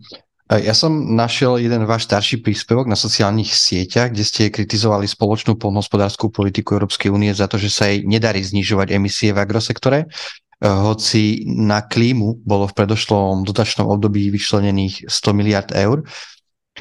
Ja 0.49 0.73
som 0.73 1.13
našiel 1.13 1.61
jeden 1.61 1.85
váš 1.85 2.09
starší 2.09 2.41
príspevok 2.41 2.89
na 2.89 2.97
sociálnych 2.97 3.53
sieťach, 3.53 4.09
kde 4.09 4.25
ste 4.25 4.49
kritizovali 4.49 5.05
spoločnú 5.05 5.61
polnohospodárskú 5.61 6.33
politiku 6.33 6.73
Európskej 6.73 7.13
únie 7.13 7.29
za 7.37 7.45
to, 7.45 7.61
že 7.61 7.69
sa 7.69 7.85
jej 7.85 8.01
nedarí 8.01 8.41
znižovať 8.41 8.97
emisie 8.97 9.29
v 9.29 9.45
agrosektore, 9.45 10.09
eh, 10.09 10.65
hoci 10.65 11.45
na 11.45 11.85
klímu 11.85 12.41
bolo 12.41 12.65
v 12.65 12.73
predošlom 12.73 13.45
dotačnom 13.45 13.93
období 13.93 14.33
vyčlenených 14.33 15.05
100 15.05 15.37
miliard 15.37 15.69
eur. 15.69 16.01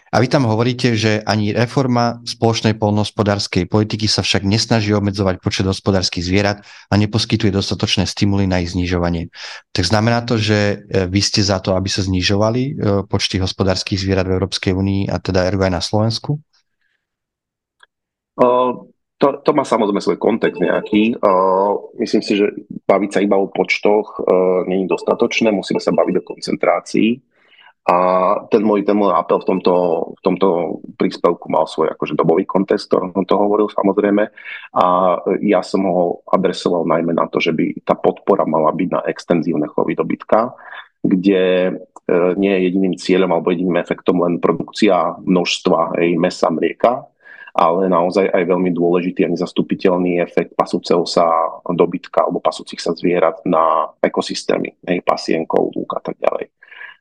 A 0.09 0.23
vy 0.23 0.27
tam 0.31 0.49
hovoríte, 0.49 0.97
že 0.97 1.21
ani 1.27 1.53
reforma 1.53 2.23
spoločnej 2.25 2.79
polnohospodárskej 2.79 3.69
politiky 3.69 4.09
sa 4.09 4.25
však 4.25 4.47
nesnaží 4.47 4.95
obmedzovať 4.97 5.43
počet 5.43 5.67
hospodárskych 5.69 6.25
zvierat 6.25 6.65
a 6.89 6.95
neposkytuje 6.97 7.53
dostatočné 7.53 8.09
stimuly 8.09 8.49
na 8.49 8.65
ich 8.65 8.73
znižovanie. 8.73 9.29
Tak 9.71 9.85
znamená 9.85 10.25
to, 10.25 10.41
že 10.41 10.87
e, 10.89 11.07
vy 11.07 11.21
ste 11.21 11.45
za 11.45 11.61
to, 11.61 11.77
aby 11.77 11.91
sa 11.91 12.03
znižovali 12.03 12.63
e, 12.63 12.73
počty 13.05 13.37
hospodárskych 13.43 14.01
zvierat 14.01 14.27
v 14.27 14.41
Európskej 14.41 14.73
únii 14.73 15.13
a 15.13 15.21
teda 15.21 15.45
ergo 15.45 15.67
aj 15.67 15.73
na 15.75 15.83
Slovensku? 15.85 16.41
Uh, 18.39 18.87
to, 19.19 19.43
to 19.43 19.51
má 19.51 19.67
samozrejme 19.67 19.99
svoj 19.99 20.19
kontext 20.23 20.63
nejaký. 20.63 21.19
Uh, 21.19 21.91
myslím 21.99 22.23
si, 22.23 22.39
že 22.39 22.55
baviť 22.87 23.11
sa 23.11 23.21
iba 23.21 23.35
o 23.35 23.51
počtoch 23.51 24.23
uh, 24.23 24.63
je 24.63 24.87
dostatočné, 24.87 25.51
musíme 25.51 25.83
sa 25.83 25.91
baviť 25.91 26.23
o 26.23 26.27
koncentrácii. 26.27 27.28
A 27.89 27.97
ten 28.53 28.61
môj, 28.61 28.85
ten 28.85 28.93
môj 28.93 29.17
apel 29.17 29.41
v 29.41 29.49
tomto, 29.49 29.75
v 30.13 30.21
tomto 30.21 30.49
príspevku 31.01 31.49
mal 31.49 31.65
svoj 31.65 31.97
akože 31.97 32.21
dobový 32.21 32.45
kontest, 32.45 32.93
ktorom 32.93 33.17
to 33.25 33.33
hovoril 33.33 33.73
samozrejme. 33.73 34.29
A 34.77 34.85
ja 35.41 35.65
som 35.65 35.89
ho 35.89 36.21
adresoval 36.29 36.85
najmä 36.85 37.17
na 37.17 37.25
to, 37.33 37.41
že 37.41 37.57
by 37.57 37.81
tá 37.89 37.97
podpora 37.97 38.45
mala 38.45 38.77
byť 38.77 38.89
na 38.93 39.01
extenzívne 39.09 39.73
chovy 39.73 39.97
dobytka, 39.97 40.53
kde 41.01 41.45
e, 41.65 41.73
nie 42.37 42.53
je 42.53 42.65
jediným 42.69 42.95
cieľom 43.01 43.33
alebo 43.33 43.57
jediným 43.57 43.81
efektom 43.81 44.21
len 44.21 44.37
produkcia 44.37 45.17
množstva 45.25 45.97
aj 45.97 46.09
mesa, 46.21 46.53
mlieka, 46.53 47.09
ale 47.57 47.89
naozaj 47.89 48.29
aj 48.29 48.53
veľmi 48.53 48.69
dôležitý 48.69 49.25
a 49.25 49.33
nezastupiteľný 49.33 50.21
efekt 50.21 50.53
pasúceho 50.53 51.09
sa 51.09 51.25
dobytka 51.65 52.29
alebo 52.29 52.45
pasúcich 52.45 52.85
sa 52.85 52.93
zvierat 52.93 53.41
na 53.49 53.89
ekosystémy, 54.05 54.77
hej, 54.85 55.01
pasienkov, 55.01 55.73
lúk 55.73 55.97
a 55.97 56.05
tak 56.05 56.21
ďalej. 56.21 56.58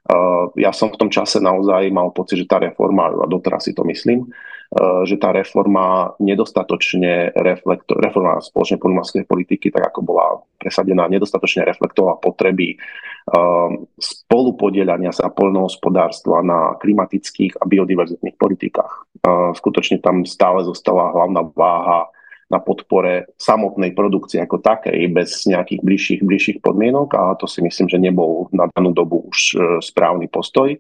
Eh, 0.08 0.44
ja 0.64 0.72
som 0.72 0.88
v 0.88 1.00
tom 1.04 1.10
čase 1.12 1.44
naozaj 1.44 1.92
mal 1.92 2.16
pocit, 2.16 2.40
že 2.40 2.48
tá 2.48 2.64
reforma, 2.64 3.12
a 3.12 3.28
doteraz 3.28 3.68
si 3.68 3.76
to 3.76 3.84
myslím, 3.84 4.24
eh, 4.24 5.04
že 5.04 5.20
tá 5.20 5.36
reforma 5.36 6.16
nedostatočne 6.24 7.36
reflekto, 7.36 8.00
reforma 8.00 8.40
spoločnej 8.40 8.80
poľnohospodárskej 8.80 9.28
politiky, 9.28 9.68
tak 9.68 9.92
ako 9.92 10.00
bola 10.08 10.40
presadená, 10.56 11.12
nedostatočne 11.12 11.68
reflektovala 11.68 12.24
potreby 12.24 12.80
eh, 12.80 13.70
spolupodielania 14.00 15.12
sa 15.12 15.28
poľnohospodárstva 15.28 16.40
na 16.40 16.80
klimatických 16.80 17.60
a 17.60 17.68
biodiverzitných 17.68 18.40
politikách. 18.40 19.12
Skutočne 19.28 20.00
tam 20.00 20.24
stále 20.24 20.64
zostala 20.64 21.12
hlavná 21.12 21.52
váha 21.52 22.08
na 22.48 22.64
podpore 22.64 23.28
samotnej 23.36 23.92
produkcie 23.92 24.40
ako 24.40 24.64
takej, 24.64 25.12
bez 25.12 25.44
nejakých 25.52 25.82
bližších, 25.84 26.22
bližších 26.24 26.60
podmienok 26.64 27.12
a 27.16 27.36
to 27.36 27.44
si 27.44 27.60
myslím, 27.60 27.92
že 27.92 28.00
nebol 28.00 28.48
na 28.56 28.72
danú 28.72 28.96
dobu 28.96 29.28
už 29.28 29.40
e, 29.40 29.56
správny 29.84 30.32
postoj. 30.32 30.72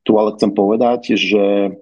Tu 0.00 0.12
ale 0.16 0.32
chcem 0.40 0.50
povedať, 0.56 1.20
že 1.20 1.76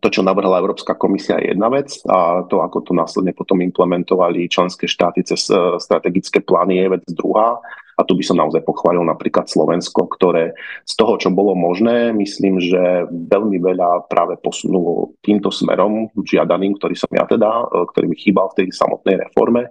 to, 0.00 0.08
čo 0.08 0.22
navrhla 0.24 0.62
Európska 0.62 0.94
komisia, 0.96 1.42
je 1.42 1.52
jedna 1.52 1.68
vec 1.68 1.92
a 2.08 2.46
to, 2.46 2.62
ako 2.62 2.80
to 2.86 2.92
následne 2.96 3.36
potom 3.36 3.60
implementovali 3.60 4.48
členské 4.48 4.86
štáty 4.86 5.26
cez 5.26 5.50
e, 5.50 5.76
strategické 5.82 6.38
plány, 6.38 6.80
je 6.80 6.86
vec 6.94 7.02
druhá. 7.10 7.58
A 8.00 8.08
tu 8.08 8.16
by 8.16 8.24
som 8.24 8.40
naozaj 8.40 8.64
pochválil 8.64 9.04
napríklad 9.04 9.44
Slovensko, 9.44 10.08
ktoré 10.08 10.56
z 10.88 10.94
toho, 10.96 11.20
čo 11.20 11.28
bolo 11.28 11.52
možné, 11.52 12.16
myslím, 12.16 12.56
že 12.56 13.04
veľmi 13.12 13.60
veľa 13.60 14.08
práve 14.08 14.40
posunulo 14.40 15.12
týmto 15.20 15.52
smerom 15.52 16.08
žiadaným, 16.16 16.80
ktorý 16.80 16.96
som 16.96 17.12
ja 17.12 17.28
teda, 17.28 17.68
e, 17.68 17.84
ktorý 17.92 18.08
mi 18.08 18.16
chýbal 18.16 18.48
v 18.50 18.64
tej 18.64 18.66
samotnej 18.72 19.20
reforme 19.20 19.68
e, 19.68 19.70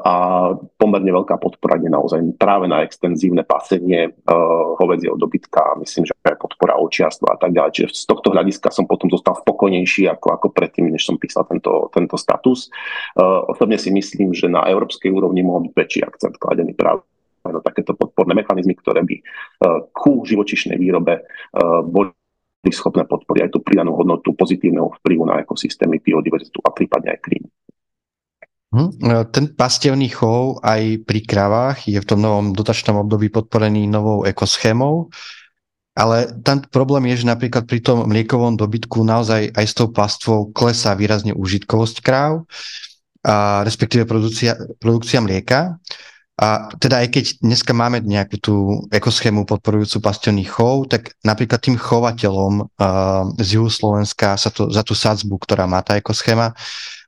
a 0.00 0.14
pomerne 0.80 1.12
veľká 1.12 1.36
podpora 1.36 1.76
je 1.76 1.92
naozaj 1.92 2.20
práve 2.40 2.64
na 2.64 2.80
extenzívne 2.80 3.44
pasenie 3.44 4.08
uh, 4.08 4.76
hovedzieho 4.80 5.16
dobytka, 5.16 5.76
myslím, 5.80 6.04
že 6.08 6.12
aj 6.24 6.36
podpora 6.36 6.76
očiarstva 6.80 7.34
a 7.34 7.38
tak 7.40 7.56
ďalej. 7.56 7.72
Čiže 7.72 7.88
z 7.92 8.06
tohto 8.08 8.32
hľadiska 8.32 8.68
som 8.72 8.84
potom 8.84 9.08
zostal 9.08 9.36
spokojnejší 9.40 10.08
ako, 10.12 10.36
ako 10.36 10.46
predtým, 10.52 10.92
než 10.92 11.08
som 11.08 11.16
písal 11.16 11.48
tento, 11.48 11.88
tento 11.92 12.16
status. 12.20 12.68
Uh, 13.16 13.48
osobne 13.48 13.80
si 13.80 13.88
myslím, 13.92 14.36
že 14.36 14.52
na 14.52 14.64
európskej 14.68 15.08
úrovni 15.12 15.40
mohol 15.40 15.68
byť 15.68 15.72
väčší 15.72 16.00
akcent 16.04 16.36
kladený 16.36 16.76
práve 16.76 17.04
takéto 17.60 17.92
podporné 17.92 18.32
mechanizmy, 18.32 18.72
ktoré 18.78 19.04
by 19.04 19.16
e, 19.18 19.22
ku 19.92 20.24
živočišnej 20.24 20.80
výrobe 20.80 21.20
e, 21.20 21.22
boli 21.84 22.12
schopné 22.72 23.04
podporiť 23.04 23.40
aj 23.44 23.50
tú 23.52 23.60
pridanú 23.60 23.92
hodnotu 23.92 24.32
pozitívneho 24.32 24.88
vplyvu 25.00 25.28
na 25.28 25.44
ekosystémy, 25.44 26.00
biodiverzitu 26.00 26.64
a 26.64 26.72
prípadne 26.72 27.12
aj 27.12 27.20
klímu. 27.20 27.48
Hm, 28.72 28.90
e, 28.96 29.14
ten 29.28 29.44
pastevný 29.52 30.08
chov 30.08 30.64
aj 30.64 31.04
pri 31.04 31.20
kravách 31.20 31.84
je 31.84 32.00
v 32.00 32.08
tom 32.08 32.24
novom 32.24 32.56
dotačnom 32.56 33.04
období 33.04 33.28
podporený 33.28 33.84
novou 33.84 34.24
ekoschémou, 34.24 35.12
ale 35.94 36.32
ten 36.42 36.64
problém 36.72 37.12
je, 37.14 37.22
že 37.22 37.30
napríklad 37.30 37.70
pri 37.70 37.78
tom 37.84 38.08
mliekovom 38.08 38.58
dobytku 38.58 39.04
naozaj 39.06 39.54
aj 39.54 39.66
s 39.68 39.74
tou 39.76 39.92
pastvou 39.92 40.50
klesá 40.50 40.96
výrazne 40.98 41.30
užitkovosť 41.36 41.96
kráv, 42.02 42.48
a 43.24 43.64
respektíve 43.64 44.04
produkcia, 44.04 44.52
produkcia 44.76 45.24
mlieka. 45.24 45.80
A 46.34 46.66
teda 46.82 46.98
aj 46.98 47.08
keď 47.14 47.24
dneska 47.46 47.70
máme 47.70 48.02
nejakú 48.02 48.36
tú 48.42 48.54
ekoschému 48.90 49.46
podporujúcu 49.46 50.02
pastelný 50.02 50.42
chov, 50.50 50.90
tak 50.90 51.14
napríklad 51.22 51.62
tým 51.62 51.78
chovateľom 51.78 52.74
uh, 52.74 53.30
z 53.38 53.62
juhu 53.62 53.70
Slovenska 53.70 54.34
sa 54.34 54.50
to, 54.50 54.66
za 54.66 54.82
tú 54.82 54.98
sadzbu, 54.98 55.38
ktorá 55.38 55.70
má 55.70 55.78
tá 55.86 55.94
ekoschéma, 55.94 56.50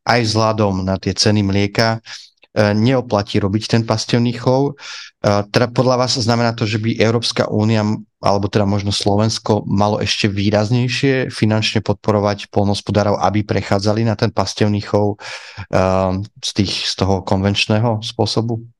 aj 0.07 0.21
vzhľadom 0.31 0.87
na 0.87 0.95
tie 1.03 1.11
ceny 1.11 1.43
mlieka, 1.43 1.99
uh, 1.99 2.71
neoplatí 2.71 3.43
robiť 3.43 3.67
ten 3.67 3.83
pastelný 3.83 4.31
chov. 4.39 4.79
Uh, 5.19 5.43
teda 5.51 5.75
podľa 5.75 6.07
vás 6.07 6.15
znamená 6.15 6.55
to, 6.55 6.63
že 6.63 6.79
by 6.79 6.95
Európska 6.95 7.51
únia 7.51 7.83
alebo 8.23 8.47
teda 8.47 8.63
možno 8.63 8.95
Slovensko 8.95 9.67
malo 9.67 9.99
ešte 9.99 10.31
výraznejšie 10.31 11.35
finančne 11.35 11.83
podporovať 11.83 12.47
polnospodárov, 12.55 13.19
aby 13.19 13.43
prechádzali 13.43 14.07
na 14.07 14.15
ten 14.15 14.31
pastevný 14.31 14.87
chov 14.87 15.19
uh, 15.19 16.15
z, 16.39 16.51
tých, 16.63 16.95
z 16.95 16.95
toho 16.95 17.27
konvenčného 17.27 18.07
spôsobu? 18.07 18.76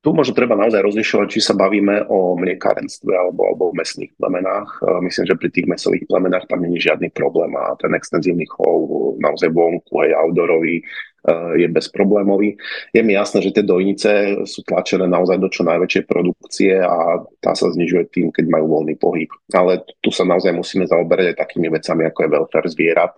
Tu 0.00 0.16
možno 0.16 0.32
treba 0.32 0.56
naozaj 0.56 0.80
rozlišovať, 0.80 1.28
či 1.28 1.44
sa 1.44 1.52
bavíme 1.52 2.08
o 2.08 2.32
mliekárenstve 2.32 3.12
alebo, 3.12 3.44
alebo 3.52 3.68
o 3.68 3.76
mesných 3.76 4.16
plemenách. 4.16 4.80
E, 4.80 5.04
myslím, 5.04 5.24
že 5.28 5.36
pri 5.36 5.48
tých 5.52 5.68
mesových 5.68 6.08
plemenách 6.08 6.48
tam 6.48 6.64
není 6.64 6.80
žiadny 6.80 7.12
problém 7.12 7.52
a 7.52 7.76
ten 7.76 7.92
extenzívny 7.92 8.48
chov 8.48 8.88
naozaj 9.20 9.52
vonku 9.52 10.00
aj 10.00 10.16
outdoorový 10.24 10.80
e, 10.80 10.84
je 11.60 11.68
bezproblémový. 11.68 12.56
Je 12.96 13.04
mi 13.04 13.12
jasné, 13.12 13.44
že 13.44 13.52
tie 13.52 13.60
dojnice 13.60 14.40
sú 14.48 14.64
tlačené 14.64 15.04
naozaj 15.04 15.36
do 15.36 15.52
čo 15.52 15.68
najväčšej 15.68 16.04
produkcie 16.08 16.80
a 16.80 17.20
tá 17.44 17.52
sa 17.52 17.68
znižuje 17.68 18.08
tým, 18.08 18.32
keď 18.32 18.48
majú 18.48 18.80
voľný 18.80 18.96
pohyb. 18.96 19.28
Ale 19.52 19.84
tu 20.00 20.08
sa 20.08 20.24
naozaj 20.24 20.56
musíme 20.56 20.88
zaoberať 20.88 21.36
aj 21.36 21.40
takými 21.44 21.68
vecami, 21.68 22.08
ako 22.08 22.24
je 22.24 22.32
welfare 22.32 22.72
zvierat, 22.72 23.12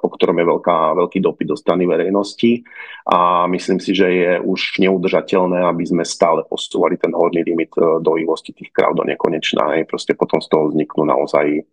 po 0.00 0.08
ktorom 0.08 0.38
je 0.38 0.46
veľká, 0.48 0.78
veľký 0.96 1.18
dopyt 1.20 1.46
do 1.52 1.56
strany 1.58 1.84
verejnosti 1.84 2.64
a 3.04 3.44
myslím 3.50 3.78
si, 3.82 3.92
že 3.92 4.08
je 4.08 4.32
už 4.40 4.80
neudržateľné, 4.80 5.60
aby 5.68 5.84
sme 5.84 6.04
stále 6.08 6.46
posúvali 6.48 6.96
ten 6.96 7.12
horný 7.12 7.44
limit 7.44 7.74
eh, 7.76 8.00
dojivosti 8.00 8.56
tých 8.56 8.72
kráv 8.72 8.96
do 8.96 9.04
nekonečná. 9.04 9.76
Proste 9.84 10.16
potom 10.16 10.40
z 10.40 10.48
toho 10.48 10.72
vzniknú 10.72 11.04
naozaj 11.04 11.46
eh, 11.52 11.64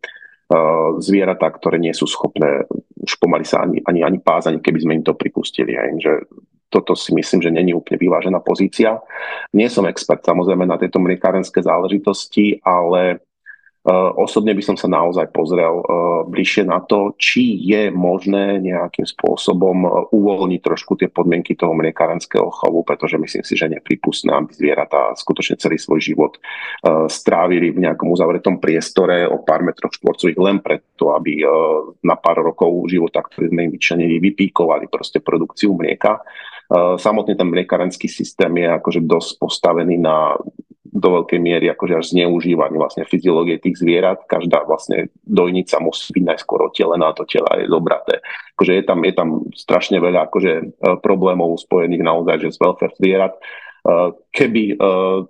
zvieratá, 0.99 1.47
ktoré 1.56 1.80
nie 1.80 1.95
sú 1.95 2.10
schopné 2.10 2.67
už 3.06 3.21
pomaly 3.21 3.45
sa 3.45 3.62
ani, 3.62 3.86
ani, 3.86 4.01
ani 4.01 4.17
pásať, 4.17 4.58
keby 4.60 4.80
sme 4.82 4.95
im 4.97 5.06
to 5.06 5.13
pripustili. 5.13 5.78
Aj, 5.78 5.93
že 6.01 6.25
toto 6.73 6.97
si 6.97 7.13
myslím, 7.13 7.39
že 7.45 7.54
není 7.54 7.71
úplne 7.71 8.01
vyvážená 8.01 8.41
pozícia. 8.41 8.97
Nie 9.54 9.69
som 9.69 9.86
expert 9.86 10.25
samozrejme 10.25 10.65
na 10.65 10.82
tieto 10.82 10.97
mliekárenské 10.97 11.62
záležitosti, 11.62 12.60
ale 12.65 13.21
Osobne 14.17 14.58
by 14.58 14.63
som 14.65 14.74
sa 14.74 14.89
naozaj 14.89 15.30
pozrel 15.30 15.78
bližšie 16.26 16.65
na 16.65 16.82
to, 16.82 17.13
či 17.21 17.54
je 17.69 17.93
možné 17.93 18.58
nejakým 18.58 19.06
spôsobom 19.06 20.10
uvoľniť 20.10 20.62
trošku 20.65 20.98
tie 20.98 21.06
podmienky 21.06 21.54
toho 21.54 21.78
mliekárenského 21.78 22.50
chovu, 22.50 22.82
pretože 22.82 23.21
myslím 23.21 23.45
si, 23.45 23.54
že 23.54 23.69
nepripustné, 23.69 24.34
aby 24.34 24.50
zvieratá 24.58 25.13
skutočne 25.13 25.62
celý 25.62 25.78
svoj 25.78 26.02
život 26.02 26.41
strávili 27.06 27.69
v 27.69 27.86
nejakom 27.86 28.10
uzavretom 28.10 28.58
priestore 28.58 29.30
o 29.30 29.45
pár 29.45 29.62
metroch 29.62 29.93
štvorcových 29.93 30.39
len 30.41 30.65
preto, 30.65 31.13
aby 31.13 31.45
na 32.02 32.17
pár 32.17 32.41
rokov 32.41 32.89
života, 32.89 33.21
ktorý 33.21 33.54
sme 33.54 33.69
im 33.69 33.71
vyčlenili, 33.78 34.17
vypíkovali 34.17 34.89
proste 34.89 35.21
produkciu 35.21 35.78
mlieka. 35.78 36.26
Samotný 36.98 37.38
ten 37.38 37.54
mliekarenský 37.54 38.10
systém 38.10 38.50
je 38.50 38.65
akože 38.65 39.06
dosť 39.06 39.38
postavený 39.38 40.02
na 40.02 40.34
do 40.95 41.10
veľkej 41.19 41.39
miery 41.43 41.67
akože 41.75 41.99
až 41.99 42.05
zneužívanie 42.15 42.79
vlastne 42.79 43.03
fyziológie 43.03 43.60
tých 43.60 43.84
zvierat. 43.84 44.23
Každá 44.31 44.63
vlastne 44.63 45.12
dojnica 45.27 45.84
musí 45.84 46.15
byť 46.15 46.23
najskôr 46.23 46.71
ottelená, 46.71 47.12
to 47.12 47.27
tela 47.27 47.51
je 47.60 47.67
zobraté. 47.67 48.23
Akože 48.55 48.79
je 48.79 48.84
tam, 48.88 48.99
je 49.03 49.12
tam 49.12 49.29
strašne 49.51 49.99
veľa 49.99 50.31
akože, 50.31 50.53
e, 50.55 50.65
problémov 51.03 51.60
spojených 51.60 51.99
naozaj 51.99 52.47
že 52.47 52.55
s 52.55 52.62
welfare 52.63 52.95
zvierat. 52.95 53.36
E, 53.36 53.39
keby 54.31 54.63
e, 54.71 54.73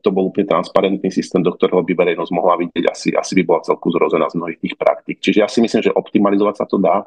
to 0.05 0.09
bol 0.13 0.29
úplne 0.29 0.45
transparentný 0.45 1.09
systém, 1.09 1.41
do 1.41 1.49
ktorého 1.49 1.81
by 1.81 1.97
verejnosť 1.97 2.29
mohla 2.29 2.61
vidieť, 2.61 2.85
asi, 2.85 3.09
asi 3.17 3.33
by 3.41 3.43
bola 3.49 3.65
celku 3.65 3.89
zrozená 3.89 4.29
z 4.29 4.37
mnohých 4.37 4.61
tých 4.61 4.77
praktík. 4.77 5.17
Čiže 5.17 5.41
ja 5.41 5.49
si 5.49 5.65
myslím, 5.65 5.81
že 5.81 5.97
optimalizovať 5.97 6.55
sa 6.61 6.65
to 6.69 6.77
dá. 6.77 7.01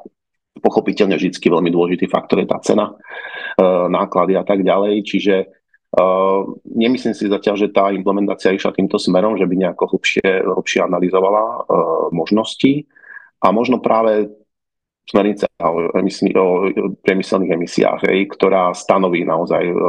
Pochopiteľne 0.59 1.15
vždy 1.15 1.31
veľmi 1.31 1.71
dôležitý 1.71 2.11
faktor 2.11 2.43
je 2.43 2.51
tá 2.51 2.59
cena, 2.59 2.91
náklady 3.87 4.35
a 4.35 4.43
tak 4.43 4.59
ďalej. 4.59 5.07
Čiže 5.07 5.58
Uh, 5.89 6.53
nemyslím 6.69 7.17
si 7.17 7.25
zatiaľ, 7.25 7.65
že 7.65 7.73
tá 7.73 7.89
implementácia 7.89 8.53
išla 8.53 8.77
týmto 8.77 9.01
smerom, 9.01 9.41
že 9.41 9.49
by 9.49 9.55
nejako 9.57 9.97
hlbšie, 9.97 10.45
hlbšie 10.45 10.85
analyzovala 10.85 11.41
uh, 11.41 12.13
možnosti 12.13 12.85
a 13.41 13.49
možno 13.49 13.81
práve 13.81 14.29
smernica 15.09 15.49
o, 15.57 15.89
emisí, 15.97 16.29
o 16.37 16.69
priemyselných 17.01 17.57
emisiách, 17.57 18.05
hej, 18.05 18.29
ktorá 18.29 18.69
stanoví 18.77 19.25
naozaj 19.25 19.65
uh, 19.65 19.81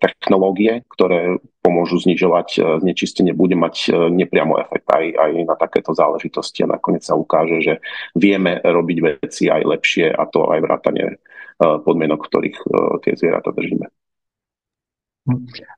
technológie, 0.00 0.88
ktoré 0.88 1.36
pomôžu 1.60 2.00
znižovať 2.00 2.80
znečistenie, 2.80 3.36
bude 3.36 3.54
mať 3.54 3.94
nepriamo 4.10 4.58
efekt 4.58 4.88
aj, 4.88 5.04
aj 5.14 5.30
na 5.46 5.54
takéto 5.54 5.94
záležitosti 5.94 6.66
a 6.66 6.72
nakoniec 6.74 7.06
sa 7.06 7.14
ukáže, 7.14 7.62
že 7.62 7.74
vieme 8.18 8.58
robiť 8.58 8.98
veci 8.98 9.46
aj 9.46 9.62
lepšie 9.62 10.10
a 10.10 10.26
to 10.26 10.50
aj 10.50 10.58
vrátane 10.58 11.22
podmienok, 11.62 12.18
v 12.18 12.28
ktorých 12.34 12.58
tie 13.06 13.14
zvieratá 13.14 13.54
držíme. 13.54 14.01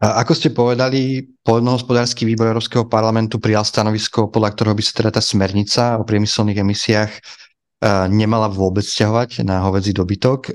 Ako 0.00 0.33
ste 0.33 0.57
povedali, 0.57 1.20
poľnohospodársky 1.44 2.24
výbor 2.24 2.48
Európskeho 2.48 2.88
parlamentu 2.88 3.37
prijal 3.37 3.68
stanovisko, 3.68 4.33
podľa 4.33 4.57
ktorého 4.57 4.72
by 4.72 4.85
sa 4.85 4.96
teda 4.96 5.11
tá 5.12 5.20
smernica 5.20 6.00
o 6.00 6.09
priemyselných 6.09 6.64
emisiách 6.64 7.12
e, 7.12 7.20
nemala 8.09 8.48
vôbec 8.48 8.88
stiahovať 8.88 9.44
na 9.44 9.61
hovedzí 9.68 9.92
dobytok. 9.92 10.40
E, 10.48 10.52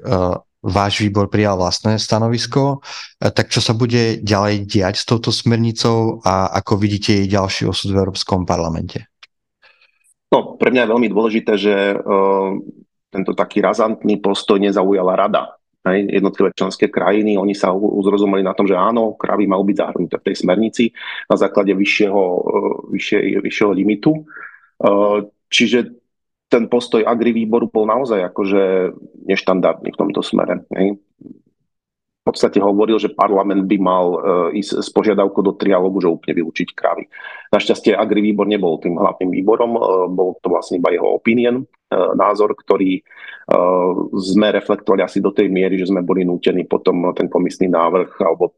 váš 0.66 1.06
výbor 1.06 1.30
prijal 1.30 1.62
vlastné 1.62 2.02
stanovisko. 2.02 2.82
E, 3.22 3.30
tak 3.30 3.54
čo 3.54 3.62
sa 3.62 3.78
bude 3.78 4.26
ďalej 4.26 4.66
diať 4.66 4.96
s 4.98 5.06
touto 5.06 5.30
smernicou 5.30 6.26
a 6.26 6.50
ako 6.58 6.82
vidíte 6.82 7.14
jej 7.14 7.30
ďalší 7.30 7.70
osud 7.70 7.94
v 7.94 8.02
Európskom 8.02 8.50
parlamente? 8.50 9.06
No, 10.34 10.58
pre 10.58 10.74
mňa 10.74 10.90
je 10.90 10.92
veľmi 10.94 11.10
dôležité, 11.10 11.58
že 11.58 11.74
tento 13.10 13.34
taký 13.34 13.66
razantný 13.66 14.22
postoj 14.22 14.62
nezaujala 14.62 15.18
rada 15.18 15.59
hej, 15.92 16.08
jednotlivé 16.10 16.50
členské 16.54 16.88
krajiny, 16.88 17.38
oni 17.38 17.58
sa 17.58 17.74
uzrozumeli 17.74 18.46
na 18.46 18.54
tom, 18.54 18.70
že 18.70 18.78
áno, 18.78 19.18
kravy 19.18 19.50
majú 19.50 19.66
byť 19.66 19.78
zahrnuté 19.78 20.16
v 20.22 20.26
tej 20.32 20.36
smernici 20.40 20.84
na 21.28 21.36
základe 21.36 21.74
vyššieho, 21.74 22.24
eh, 22.24 22.74
vyššie, 22.94 23.20
vyššieho 23.42 23.72
limitu. 23.74 24.12
Eh, 24.80 25.18
čiže 25.50 25.80
ten 26.50 26.66
postoj 26.66 27.06
agri 27.06 27.30
výboru 27.30 27.70
bol 27.70 27.86
naozaj 27.86 28.26
akože 28.34 28.94
neštandardný 29.30 29.94
v 29.94 30.00
tomto 30.00 30.26
smere. 30.26 30.66
Hej. 30.74 30.98
V 32.30 32.38
podstate 32.38 32.62
hovoril, 32.62 33.02
že 33.02 33.10
parlament 33.10 33.66
by 33.66 33.78
mal 33.82 34.06
eh, 34.14 34.62
ísť 34.62 34.86
s 34.86 34.90
požiadavkou 34.94 35.42
do 35.42 35.58
trialógu, 35.58 35.98
že 35.98 36.14
úplne 36.14 36.38
vylúčiť 36.38 36.78
kravy. 36.78 37.10
Našťastie 37.50 37.98
agri 37.98 38.22
výbor 38.22 38.46
nebol 38.46 38.78
tým 38.78 38.94
hlavným 38.94 39.34
výborom, 39.34 39.74
bol 40.14 40.38
to 40.46 40.54
vlastne 40.54 40.78
iba 40.78 40.94
jeho 40.94 41.18
opinion, 41.18 41.66
názor, 41.90 42.54
ktorý 42.54 43.02
sme 44.14 44.54
reflektovali 44.54 45.02
asi 45.02 45.18
do 45.18 45.34
tej 45.34 45.50
miery, 45.50 45.82
že 45.82 45.90
sme 45.90 46.06
boli 46.06 46.22
nútení 46.22 46.70
potom 46.70 47.10
ten 47.18 47.26
komisný 47.26 47.66
návrh 47.66 48.14
alebo 48.22 48.54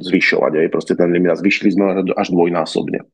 zvyšovať. 0.00 0.52
Aj 0.58 0.68
proste 0.72 0.94
ten 0.98 1.12
limit 1.14 1.38
zvyšili 1.38 1.70
sme 1.70 2.02
až 2.18 2.28
dvojnásobne. 2.34 3.06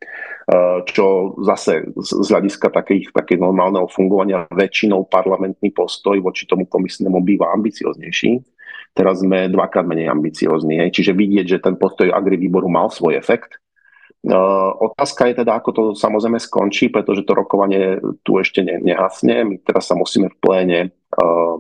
Čo 0.89 1.37
zase 1.45 1.93
z 2.01 2.29
hľadiska 2.33 2.73
takých, 2.73 3.13
takých 3.13 3.41
normálneho 3.43 3.85
fungovania 3.93 4.49
väčšinou 4.49 5.05
parlamentný 5.07 5.75
postoj 5.77 6.17
voči 6.25 6.49
tomu 6.49 6.65
komisnému 6.65 7.21
býva 7.21 7.53
ambicioznejší. 7.53 8.41
Teraz 8.91 9.23
sme 9.23 9.47
dvakrát 9.49 9.87
menej 9.87 10.11
ambiciozní. 10.11 10.91
Čiže 10.91 11.15
vidieť, 11.15 11.47
že 11.47 11.63
ten 11.63 11.79
postoj 11.79 12.11
agri 12.11 12.37
výboru 12.37 12.67
mal 12.67 12.91
svoj 12.91 13.17
efekt 13.17 13.61
Uh, 14.21 14.77
otázka 14.77 15.33
je 15.33 15.41
teda, 15.41 15.57
ako 15.57 15.71
to 15.73 15.83
samozrejme 15.97 16.37
skončí, 16.37 16.93
pretože 16.93 17.25
to 17.25 17.33
rokovanie 17.33 17.97
tu 18.21 18.37
ešte 18.37 18.61
ne, 18.61 18.77
nehasne. 18.77 19.49
My 19.49 19.57
teraz 19.65 19.89
sa 19.89 19.97
musíme 19.97 20.29
v 20.29 20.37
pléne 20.45 20.81
uh, 20.93 21.57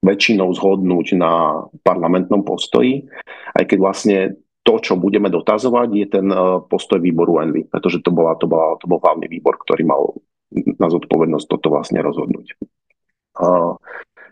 väčšinou 0.00 0.48
zhodnúť 0.56 1.12
na 1.20 1.60
parlamentnom 1.84 2.40
postoji, 2.40 3.04
aj 3.52 3.64
keď 3.68 3.78
vlastne 3.80 4.16
to, 4.64 4.80
čo 4.80 4.96
budeme 4.96 5.28
dotazovať, 5.28 5.88
je 5.92 6.06
ten 6.08 6.26
uh, 6.32 6.64
postoj 6.64 6.96
výboru 7.04 7.44
Envy, 7.44 7.68
pretože 7.68 8.00
to, 8.00 8.08
bola, 8.16 8.32
to, 8.40 8.48
bola, 8.48 8.80
to 8.80 8.88
bol 8.88 8.96
hlavný 9.04 9.28
výbor, 9.28 9.60
ktorý 9.60 9.84
mal 9.84 10.16
na 10.56 10.88
zodpovednosť 10.88 11.46
toto 11.52 11.68
vlastne 11.68 12.00
rozhodnúť. 12.00 12.56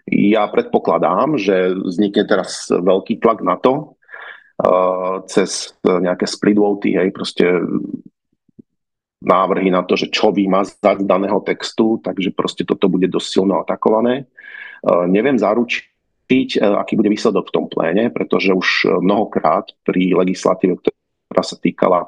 Uh, 0.06 0.32
ja 0.32 0.50
predpokladám, 0.50 1.38
že 1.38 1.74
vznikne 1.78 2.26
teraz 2.26 2.66
veľký 2.70 3.22
tlak 3.22 3.40
na 3.46 3.54
to, 3.54 3.94
cez 5.26 5.74
nejaké 5.82 6.26
split 6.28 6.58
hej, 6.86 7.10
proste 7.10 7.46
návrhy 9.22 9.70
na 9.74 9.82
to, 9.82 9.98
že 9.98 10.10
čo 10.10 10.30
vymazať 10.30 11.02
z 11.02 11.06
daného 11.06 11.42
textu, 11.42 11.98
takže 11.98 12.30
proste 12.30 12.62
toto 12.62 12.86
bude 12.86 13.10
dosť 13.10 13.26
silno 13.26 13.58
atakované. 13.58 14.30
Neviem 14.86 15.38
zaručiť, 15.38 16.62
aký 16.62 16.94
bude 16.94 17.10
výsledok 17.10 17.50
v 17.50 17.54
tom 17.54 17.66
pléne, 17.66 18.10
pretože 18.14 18.54
už 18.54 19.02
mnohokrát 19.02 19.74
pri 19.82 20.14
legislatíve, 20.14 20.78
ktorá 20.78 21.42
sa 21.42 21.58
týkala 21.58 22.06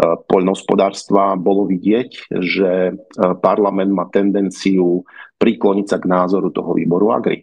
poľnohospodárstva, 0.00 1.36
bolo 1.36 1.68
vidieť, 1.68 2.32
že 2.32 2.96
parlament 3.44 3.92
má 3.92 4.08
tendenciu 4.08 5.04
prikloniť 5.40 5.86
sa 5.88 5.96
k 5.96 6.06
názoru 6.06 6.52
toho 6.52 6.76
výboru 6.76 7.16
Agri. 7.16 7.40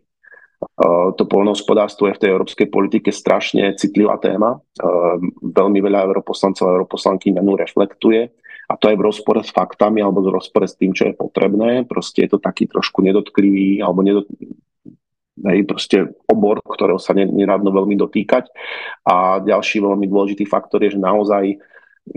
To 1.17 1.23
polnohospodárstvo 1.25 2.09
je 2.09 2.17
v 2.17 2.21
tej 2.21 2.29
európskej 2.33 2.67
politike 2.69 3.09
strašne 3.09 3.73
citlivá 3.77 4.21
téma. 4.21 4.57
Veľmi 5.41 5.81
veľa 5.81 6.05
europoslancov 6.05 6.65
a 6.65 6.75
europoslanky 6.77 7.33
na 7.33 7.41
ňu 7.41 7.57
reflektuje 7.57 8.29
a 8.67 8.73
to 8.75 8.91
je 8.91 8.99
v 8.99 9.05
rozpore 9.05 9.39
s 9.39 9.55
faktami 9.55 10.03
alebo 10.03 10.19
v 10.19 10.35
rozpore 10.35 10.67
s 10.67 10.75
tým, 10.75 10.91
čo 10.91 11.07
je 11.07 11.15
potrebné. 11.15 11.87
Proste 11.87 12.27
je 12.27 12.35
to 12.35 12.39
taký 12.43 12.67
trošku 12.67 12.99
nedotklivý 12.99 13.79
alebo 13.79 14.03
nedot... 14.03 14.27
Hej, 15.37 15.69
proste 15.69 15.97
obor, 16.27 16.59
ktorého 16.65 16.97
sa 16.97 17.13
neradno 17.15 17.69
veľmi 17.69 17.95
dotýkať. 17.95 18.49
A 19.07 19.39
ďalší 19.39 19.79
veľmi 19.79 20.09
dôležitý 20.09 20.49
faktor 20.49 20.83
je, 20.83 20.97
že 20.97 20.99
naozaj 20.99 21.45
e, 21.53 21.57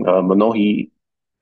mnohí 0.03 0.90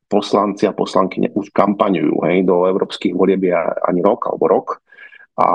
poslanci 0.10 0.65
a 0.65 0.74
poslanky 0.74 1.30
už 1.30 1.54
kampaňujú 1.54 2.26
hej, 2.26 2.41
do 2.41 2.65
európskych 2.65 3.13
volieb 3.13 3.45
ani 3.86 4.02
rok 4.02 4.34
alebo 4.34 4.45
rok 4.50 4.67
a 5.39 5.48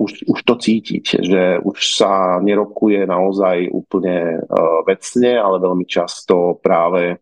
už, 0.00 0.24
už 0.24 0.40
to 0.40 0.54
cítiť, 0.56 1.04
že 1.20 1.42
už 1.60 1.76
sa 2.00 2.40
nerokuje 2.40 3.04
naozaj 3.04 3.68
úplne 3.68 4.40
uh, 4.40 4.80
vecne, 4.88 5.36
ale 5.36 5.60
veľmi 5.60 5.84
často 5.84 6.56
práve 6.64 7.20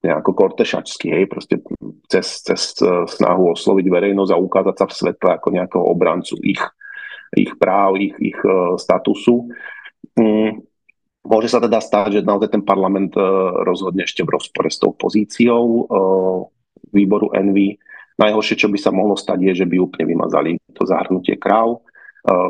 nejako 0.00 0.30
kortešačsky, 0.32 1.12
hej, 1.12 1.24
proste 1.28 1.60
cez, 2.08 2.40
cez 2.40 2.72
uh, 2.80 3.04
snahu 3.04 3.52
osloviť 3.52 3.84
verejnosť 3.84 4.32
a 4.32 4.40
ukázať 4.40 4.74
sa 4.80 4.86
v 4.88 4.96
svetle 4.96 5.30
ako 5.36 5.48
nejakého 5.52 5.84
obrancu 5.84 6.40
ich, 6.40 6.62
ich 7.36 7.52
práv, 7.60 8.00
ich, 8.00 8.16
ich 8.16 8.40
uh, 8.48 8.80
statusu. 8.80 9.44
Mm, 10.16 10.64
môže 11.28 11.52
sa 11.52 11.60
teda 11.60 11.78
stať, 11.78 12.20
že 12.20 12.26
naozaj 12.26 12.56
ten 12.56 12.64
parlament 12.64 13.12
uh, 13.14 13.62
rozhodne 13.62 14.08
ešte 14.08 14.24
v 14.24 14.32
rozpore 14.34 14.72
s 14.72 14.80
tou 14.80 14.96
pozíciou 14.96 15.62
uh, 15.84 16.40
výboru 16.90 17.30
Envy 17.36 17.76
Najhoršie, 18.18 18.58
čo 18.58 18.66
by 18.66 18.78
sa 18.82 18.90
mohlo 18.90 19.14
stať, 19.14 19.38
je, 19.46 19.52
že 19.62 19.66
by 19.70 19.78
úplne 19.78 20.10
vymazali 20.10 20.58
to 20.74 20.82
zahrnutie 20.82 21.38
kráv. 21.38 21.86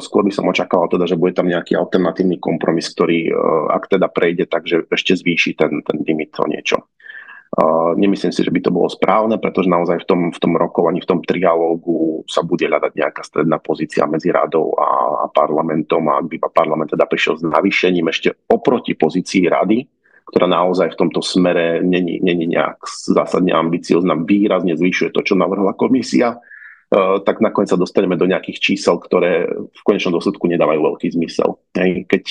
Skôr 0.01 0.25
by 0.25 0.33
som 0.33 0.49
očakával 0.49 0.89
teda, 0.89 1.05
že 1.05 1.21
bude 1.21 1.37
tam 1.37 1.45
nejaký 1.45 1.77
alternatívny 1.77 2.41
kompromis, 2.41 2.89
ktorý, 2.89 3.29
e, 3.29 3.33
ak 3.69 3.93
teda 3.93 4.09
prejde, 4.09 4.49
takže 4.49 4.89
ešte 4.89 5.21
zvýši 5.21 5.55
ten, 5.55 5.85
ten 5.85 6.03
limit 6.03 6.35
o 6.41 6.49
niečo. 6.49 6.89
Nemyslím 7.99 8.31
si, 8.31 8.47
že 8.47 8.55
by 8.55 8.61
to 8.63 8.71
bolo 8.71 8.87
správne, 8.87 9.35
pretože 9.43 9.67
naozaj 9.67 10.05
v 10.05 10.07
tom, 10.07 10.21
v 10.31 10.39
tom 10.39 10.55
rokovaní, 10.55 11.03
v 11.03 11.11
tom 11.11 11.19
trialógu 11.27 12.23
sa 12.31 12.47
bude 12.47 12.63
hľadať 12.71 12.95
nejaká 12.95 13.23
stredná 13.27 13.59
pozícia 13.59 14.07
medzi 14.07 14.31
radou 14.31 14.71
a, 14.79 15.23
a 15.23 15.27
parlamentom 15.27 16.07
a 16.07 16.23
ak 16.23 16.27
by 16.31 16.37
parlament 16.55 16.95
teda 16.95 17.11
prišiel 17.11 17.35
s 17.41 17.43
navýšením 17.43 18.07
ešte 18.15 18.47
oproti 18.47 18.95
pozícii 18.95 19.51
rady, 19.51 19.83
ktorá 20.31 20.47
naozaj 20.47 20.95
v 20.95 21.01
tomto 21.03 21.19
smere 21.25 21.83
není, 21.83 22.23
není 22.23 22.47
nejak 22.53 22.85
zásadne 22.87 23.57
ambiciozná, 23.57 24.15
výrazne 24.15 24.79
zvyšuje 24.79 25.11
to, 25.11 25.25
čo 25.25 25.35
navrhla 25.35 25.75
komisia, 25.75 26.39
tak 26.91 27.45
nakoniec 27.45 27.69
sa 27.69 27.77
dostaneme 27.77 28.17
do 28.17 28.25
nejakých 28.25 28.59
čísel, 28.65 28.97
ktoré 28.97 29.45
v 29.53 29.81
konečnom 29.85 30.17
dôsledku 30.17 30.49
nedávajú 30.49 30.81
veľký 30.81 31.13
zmysel. 31.21 31.61
Keď 32.09 32.25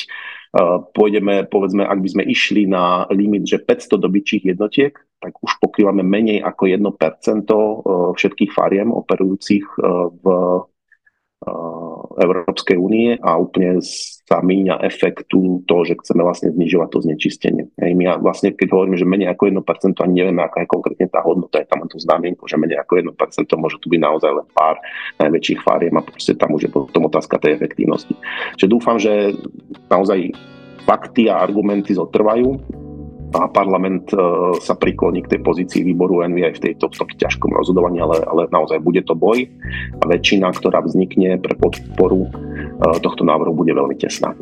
pôjdeme, 0.97 1.45
povedzme, 1.45 1.85
ak 1.85 2.01
by 2.01 2.09
sme 2.09 2.23
išli 2.25 2.65
na 2.65 3.05
limit, 3.13 3.45
že 3.45 3.61
500 3.61 4.01
dobyčích 4.01 4.43
jednotiek, 4.49 4.97
tak 5.21 5.33
už 5.37 5.61
pokrývame 5.61 6.01
menej 6.01 6.41
ako 6.41 6.63
1% 6.73 7.45
všetkých 8.17 8.51
fariem 8.53 8.89
operujúcich 8.89 9.65
v 10.21 10.25
Európskej 12.17 12.77
únie 12.81 13.13
a 13.21 13.37
úplne 13.37 13.77
sa 14.27 14.43
míňa 14.43 14.83
efektu 14.83 15.63
toho, 15.63 15.87
že 15.87 15.95
chceme 16.03 16.19
vlastne 16.19 16.51
znižovať 16.51 16.89
to 16.91 16.99
znečistenie. 17.07 17.63
Hej, 17.79 17.95
my 17.95 18.19
vlastne, 18.19 18.51
keď 18.51 18.75
hovoríme, 18.75 18.99
že 18.99 19.07
menej 19.07 19.31
ako 19.31 19.47
1%, 19.47 20.03
ani 20.03 20.13
nevieme, 20.19 20.43
aká 20.43 20.67
je 20.67 20.69
konkrétne 20.69 21.07
tá 21.07 21.23
hodnota, 21.23 21.63
je 21.63 21.67
tam 21.71 21.87
to 21.87 21.95
znamienko, 21.95 22.43
že 22.43 22.59
menej 22.59 22.83
ako 22.83 23.15
1%, 23.15 23.15
môže 23.55 23.79
tu 23.79 23.87
byť 23.87 24.01
naozaj 24.03 24.31
len 24.35 24.47
pár 24.51 24.75
najväčších 25.23 25.63
fáriem 25.63 25.95
a 25.95 26.03
proste 26.03 26.35
tam 26.35 26.51
už 26.59 26.67
je 26.67 26.71
potom 26.75 27.07
otázka 27.07 27.39
tej 27.39 27.55
efektívnosti. 27.55 28.19
Čiže 28.59 28.67
dúfam, 28.67 28.99
že 28.99 29.31
naozaj 29.87 30.35
fakty 30.83 31.31
a 31.31 31.39
argumenty 31.39 31.95
zotrvajú 31.95 32.59
a 33.37 33.45
parlament 33.47 34.09
e, 34.11 34.17
sa 34.59 34.73
prikloní 34.73 35.21
k 35.21 35.37
tej 35.37 35.39
pozícii 35.45 35.81
výboru 35.85 36.25
NV 36.25 36.37
aj 36.41 36.53
v, 36.57 36.61
tejto, 36.69 36.89
v 36.89 37.15
ťažkom 37.21 37.53
rozhodovaní, 37.53 38.01
ale, 38.01 38.21
ale 38.25 38.49
naozaj 38.49 38.81
bude 38.81 39.05
to 39.05 39.13
boj 39.13 39.45
a 40.01 40.03
väčšina, 40.09 40.49
ktorá 40.57 40.81
vznikne 40.81 41.37
pre 41.37 41.53
podporu 41.53 42.27
e, 42.27 42.29
tohto 42.99 43.21
návrhu, 43.21 43.53
bude 43.53 43.71
veľmi 43.71 43.95
tesná. 43.97 44.33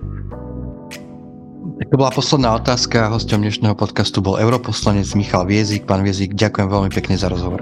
To 1.75 1.95
bola 1.99 2.09
posledná 2.09 2.55
otázka. 2.55 3.11
Hostom 3.11 3.43
dnešného 3.43 3.75
podcastu 3.75 4.23
bol 4.23 4.39
europoslanec 4.39 5.11
Michal 5.19 5.43
Viezik. 5.43 5.83
Pán 5.83 6.07
Viezik, 6.07 6.31
ďakujem 6.31 6.71
veľmi 6.71 6.87
pekne 6.87 7.19
za 7.19 7.27
rozhovor. 7.27 7.61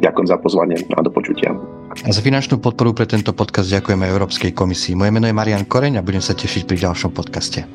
Ďakujem 0.00 0.26
za 0.26 0.36
pozvanie 0.40 0.76
a 0.96 1.00
do 1.04 1.12
počutia. 1.12 1.52
A 2.00 2.10
za 2.14 2.24
finančnú 2.24 2.56
podporu 2.62 2.96
pre 2.96 3.04
tento 3.04 3.36
podcast 3.36 3.68
ďakujeme 3.68 4.08
Európskej 4.08 4.56
komisii. 4.56 4.96
Moje 4.96 5.12
meno 5.12 5.28
je 5.28 5.36
Marian 5.36 5.68
Koreň 5.68 6.00
a 6.00 6.06
budem 6.06 6.24
sa 6.24 6.32
tešiť 6.32 6.64
pri 6.64 6.88
ďalšom 6.88 7.12
podcaste. 7.12 7.66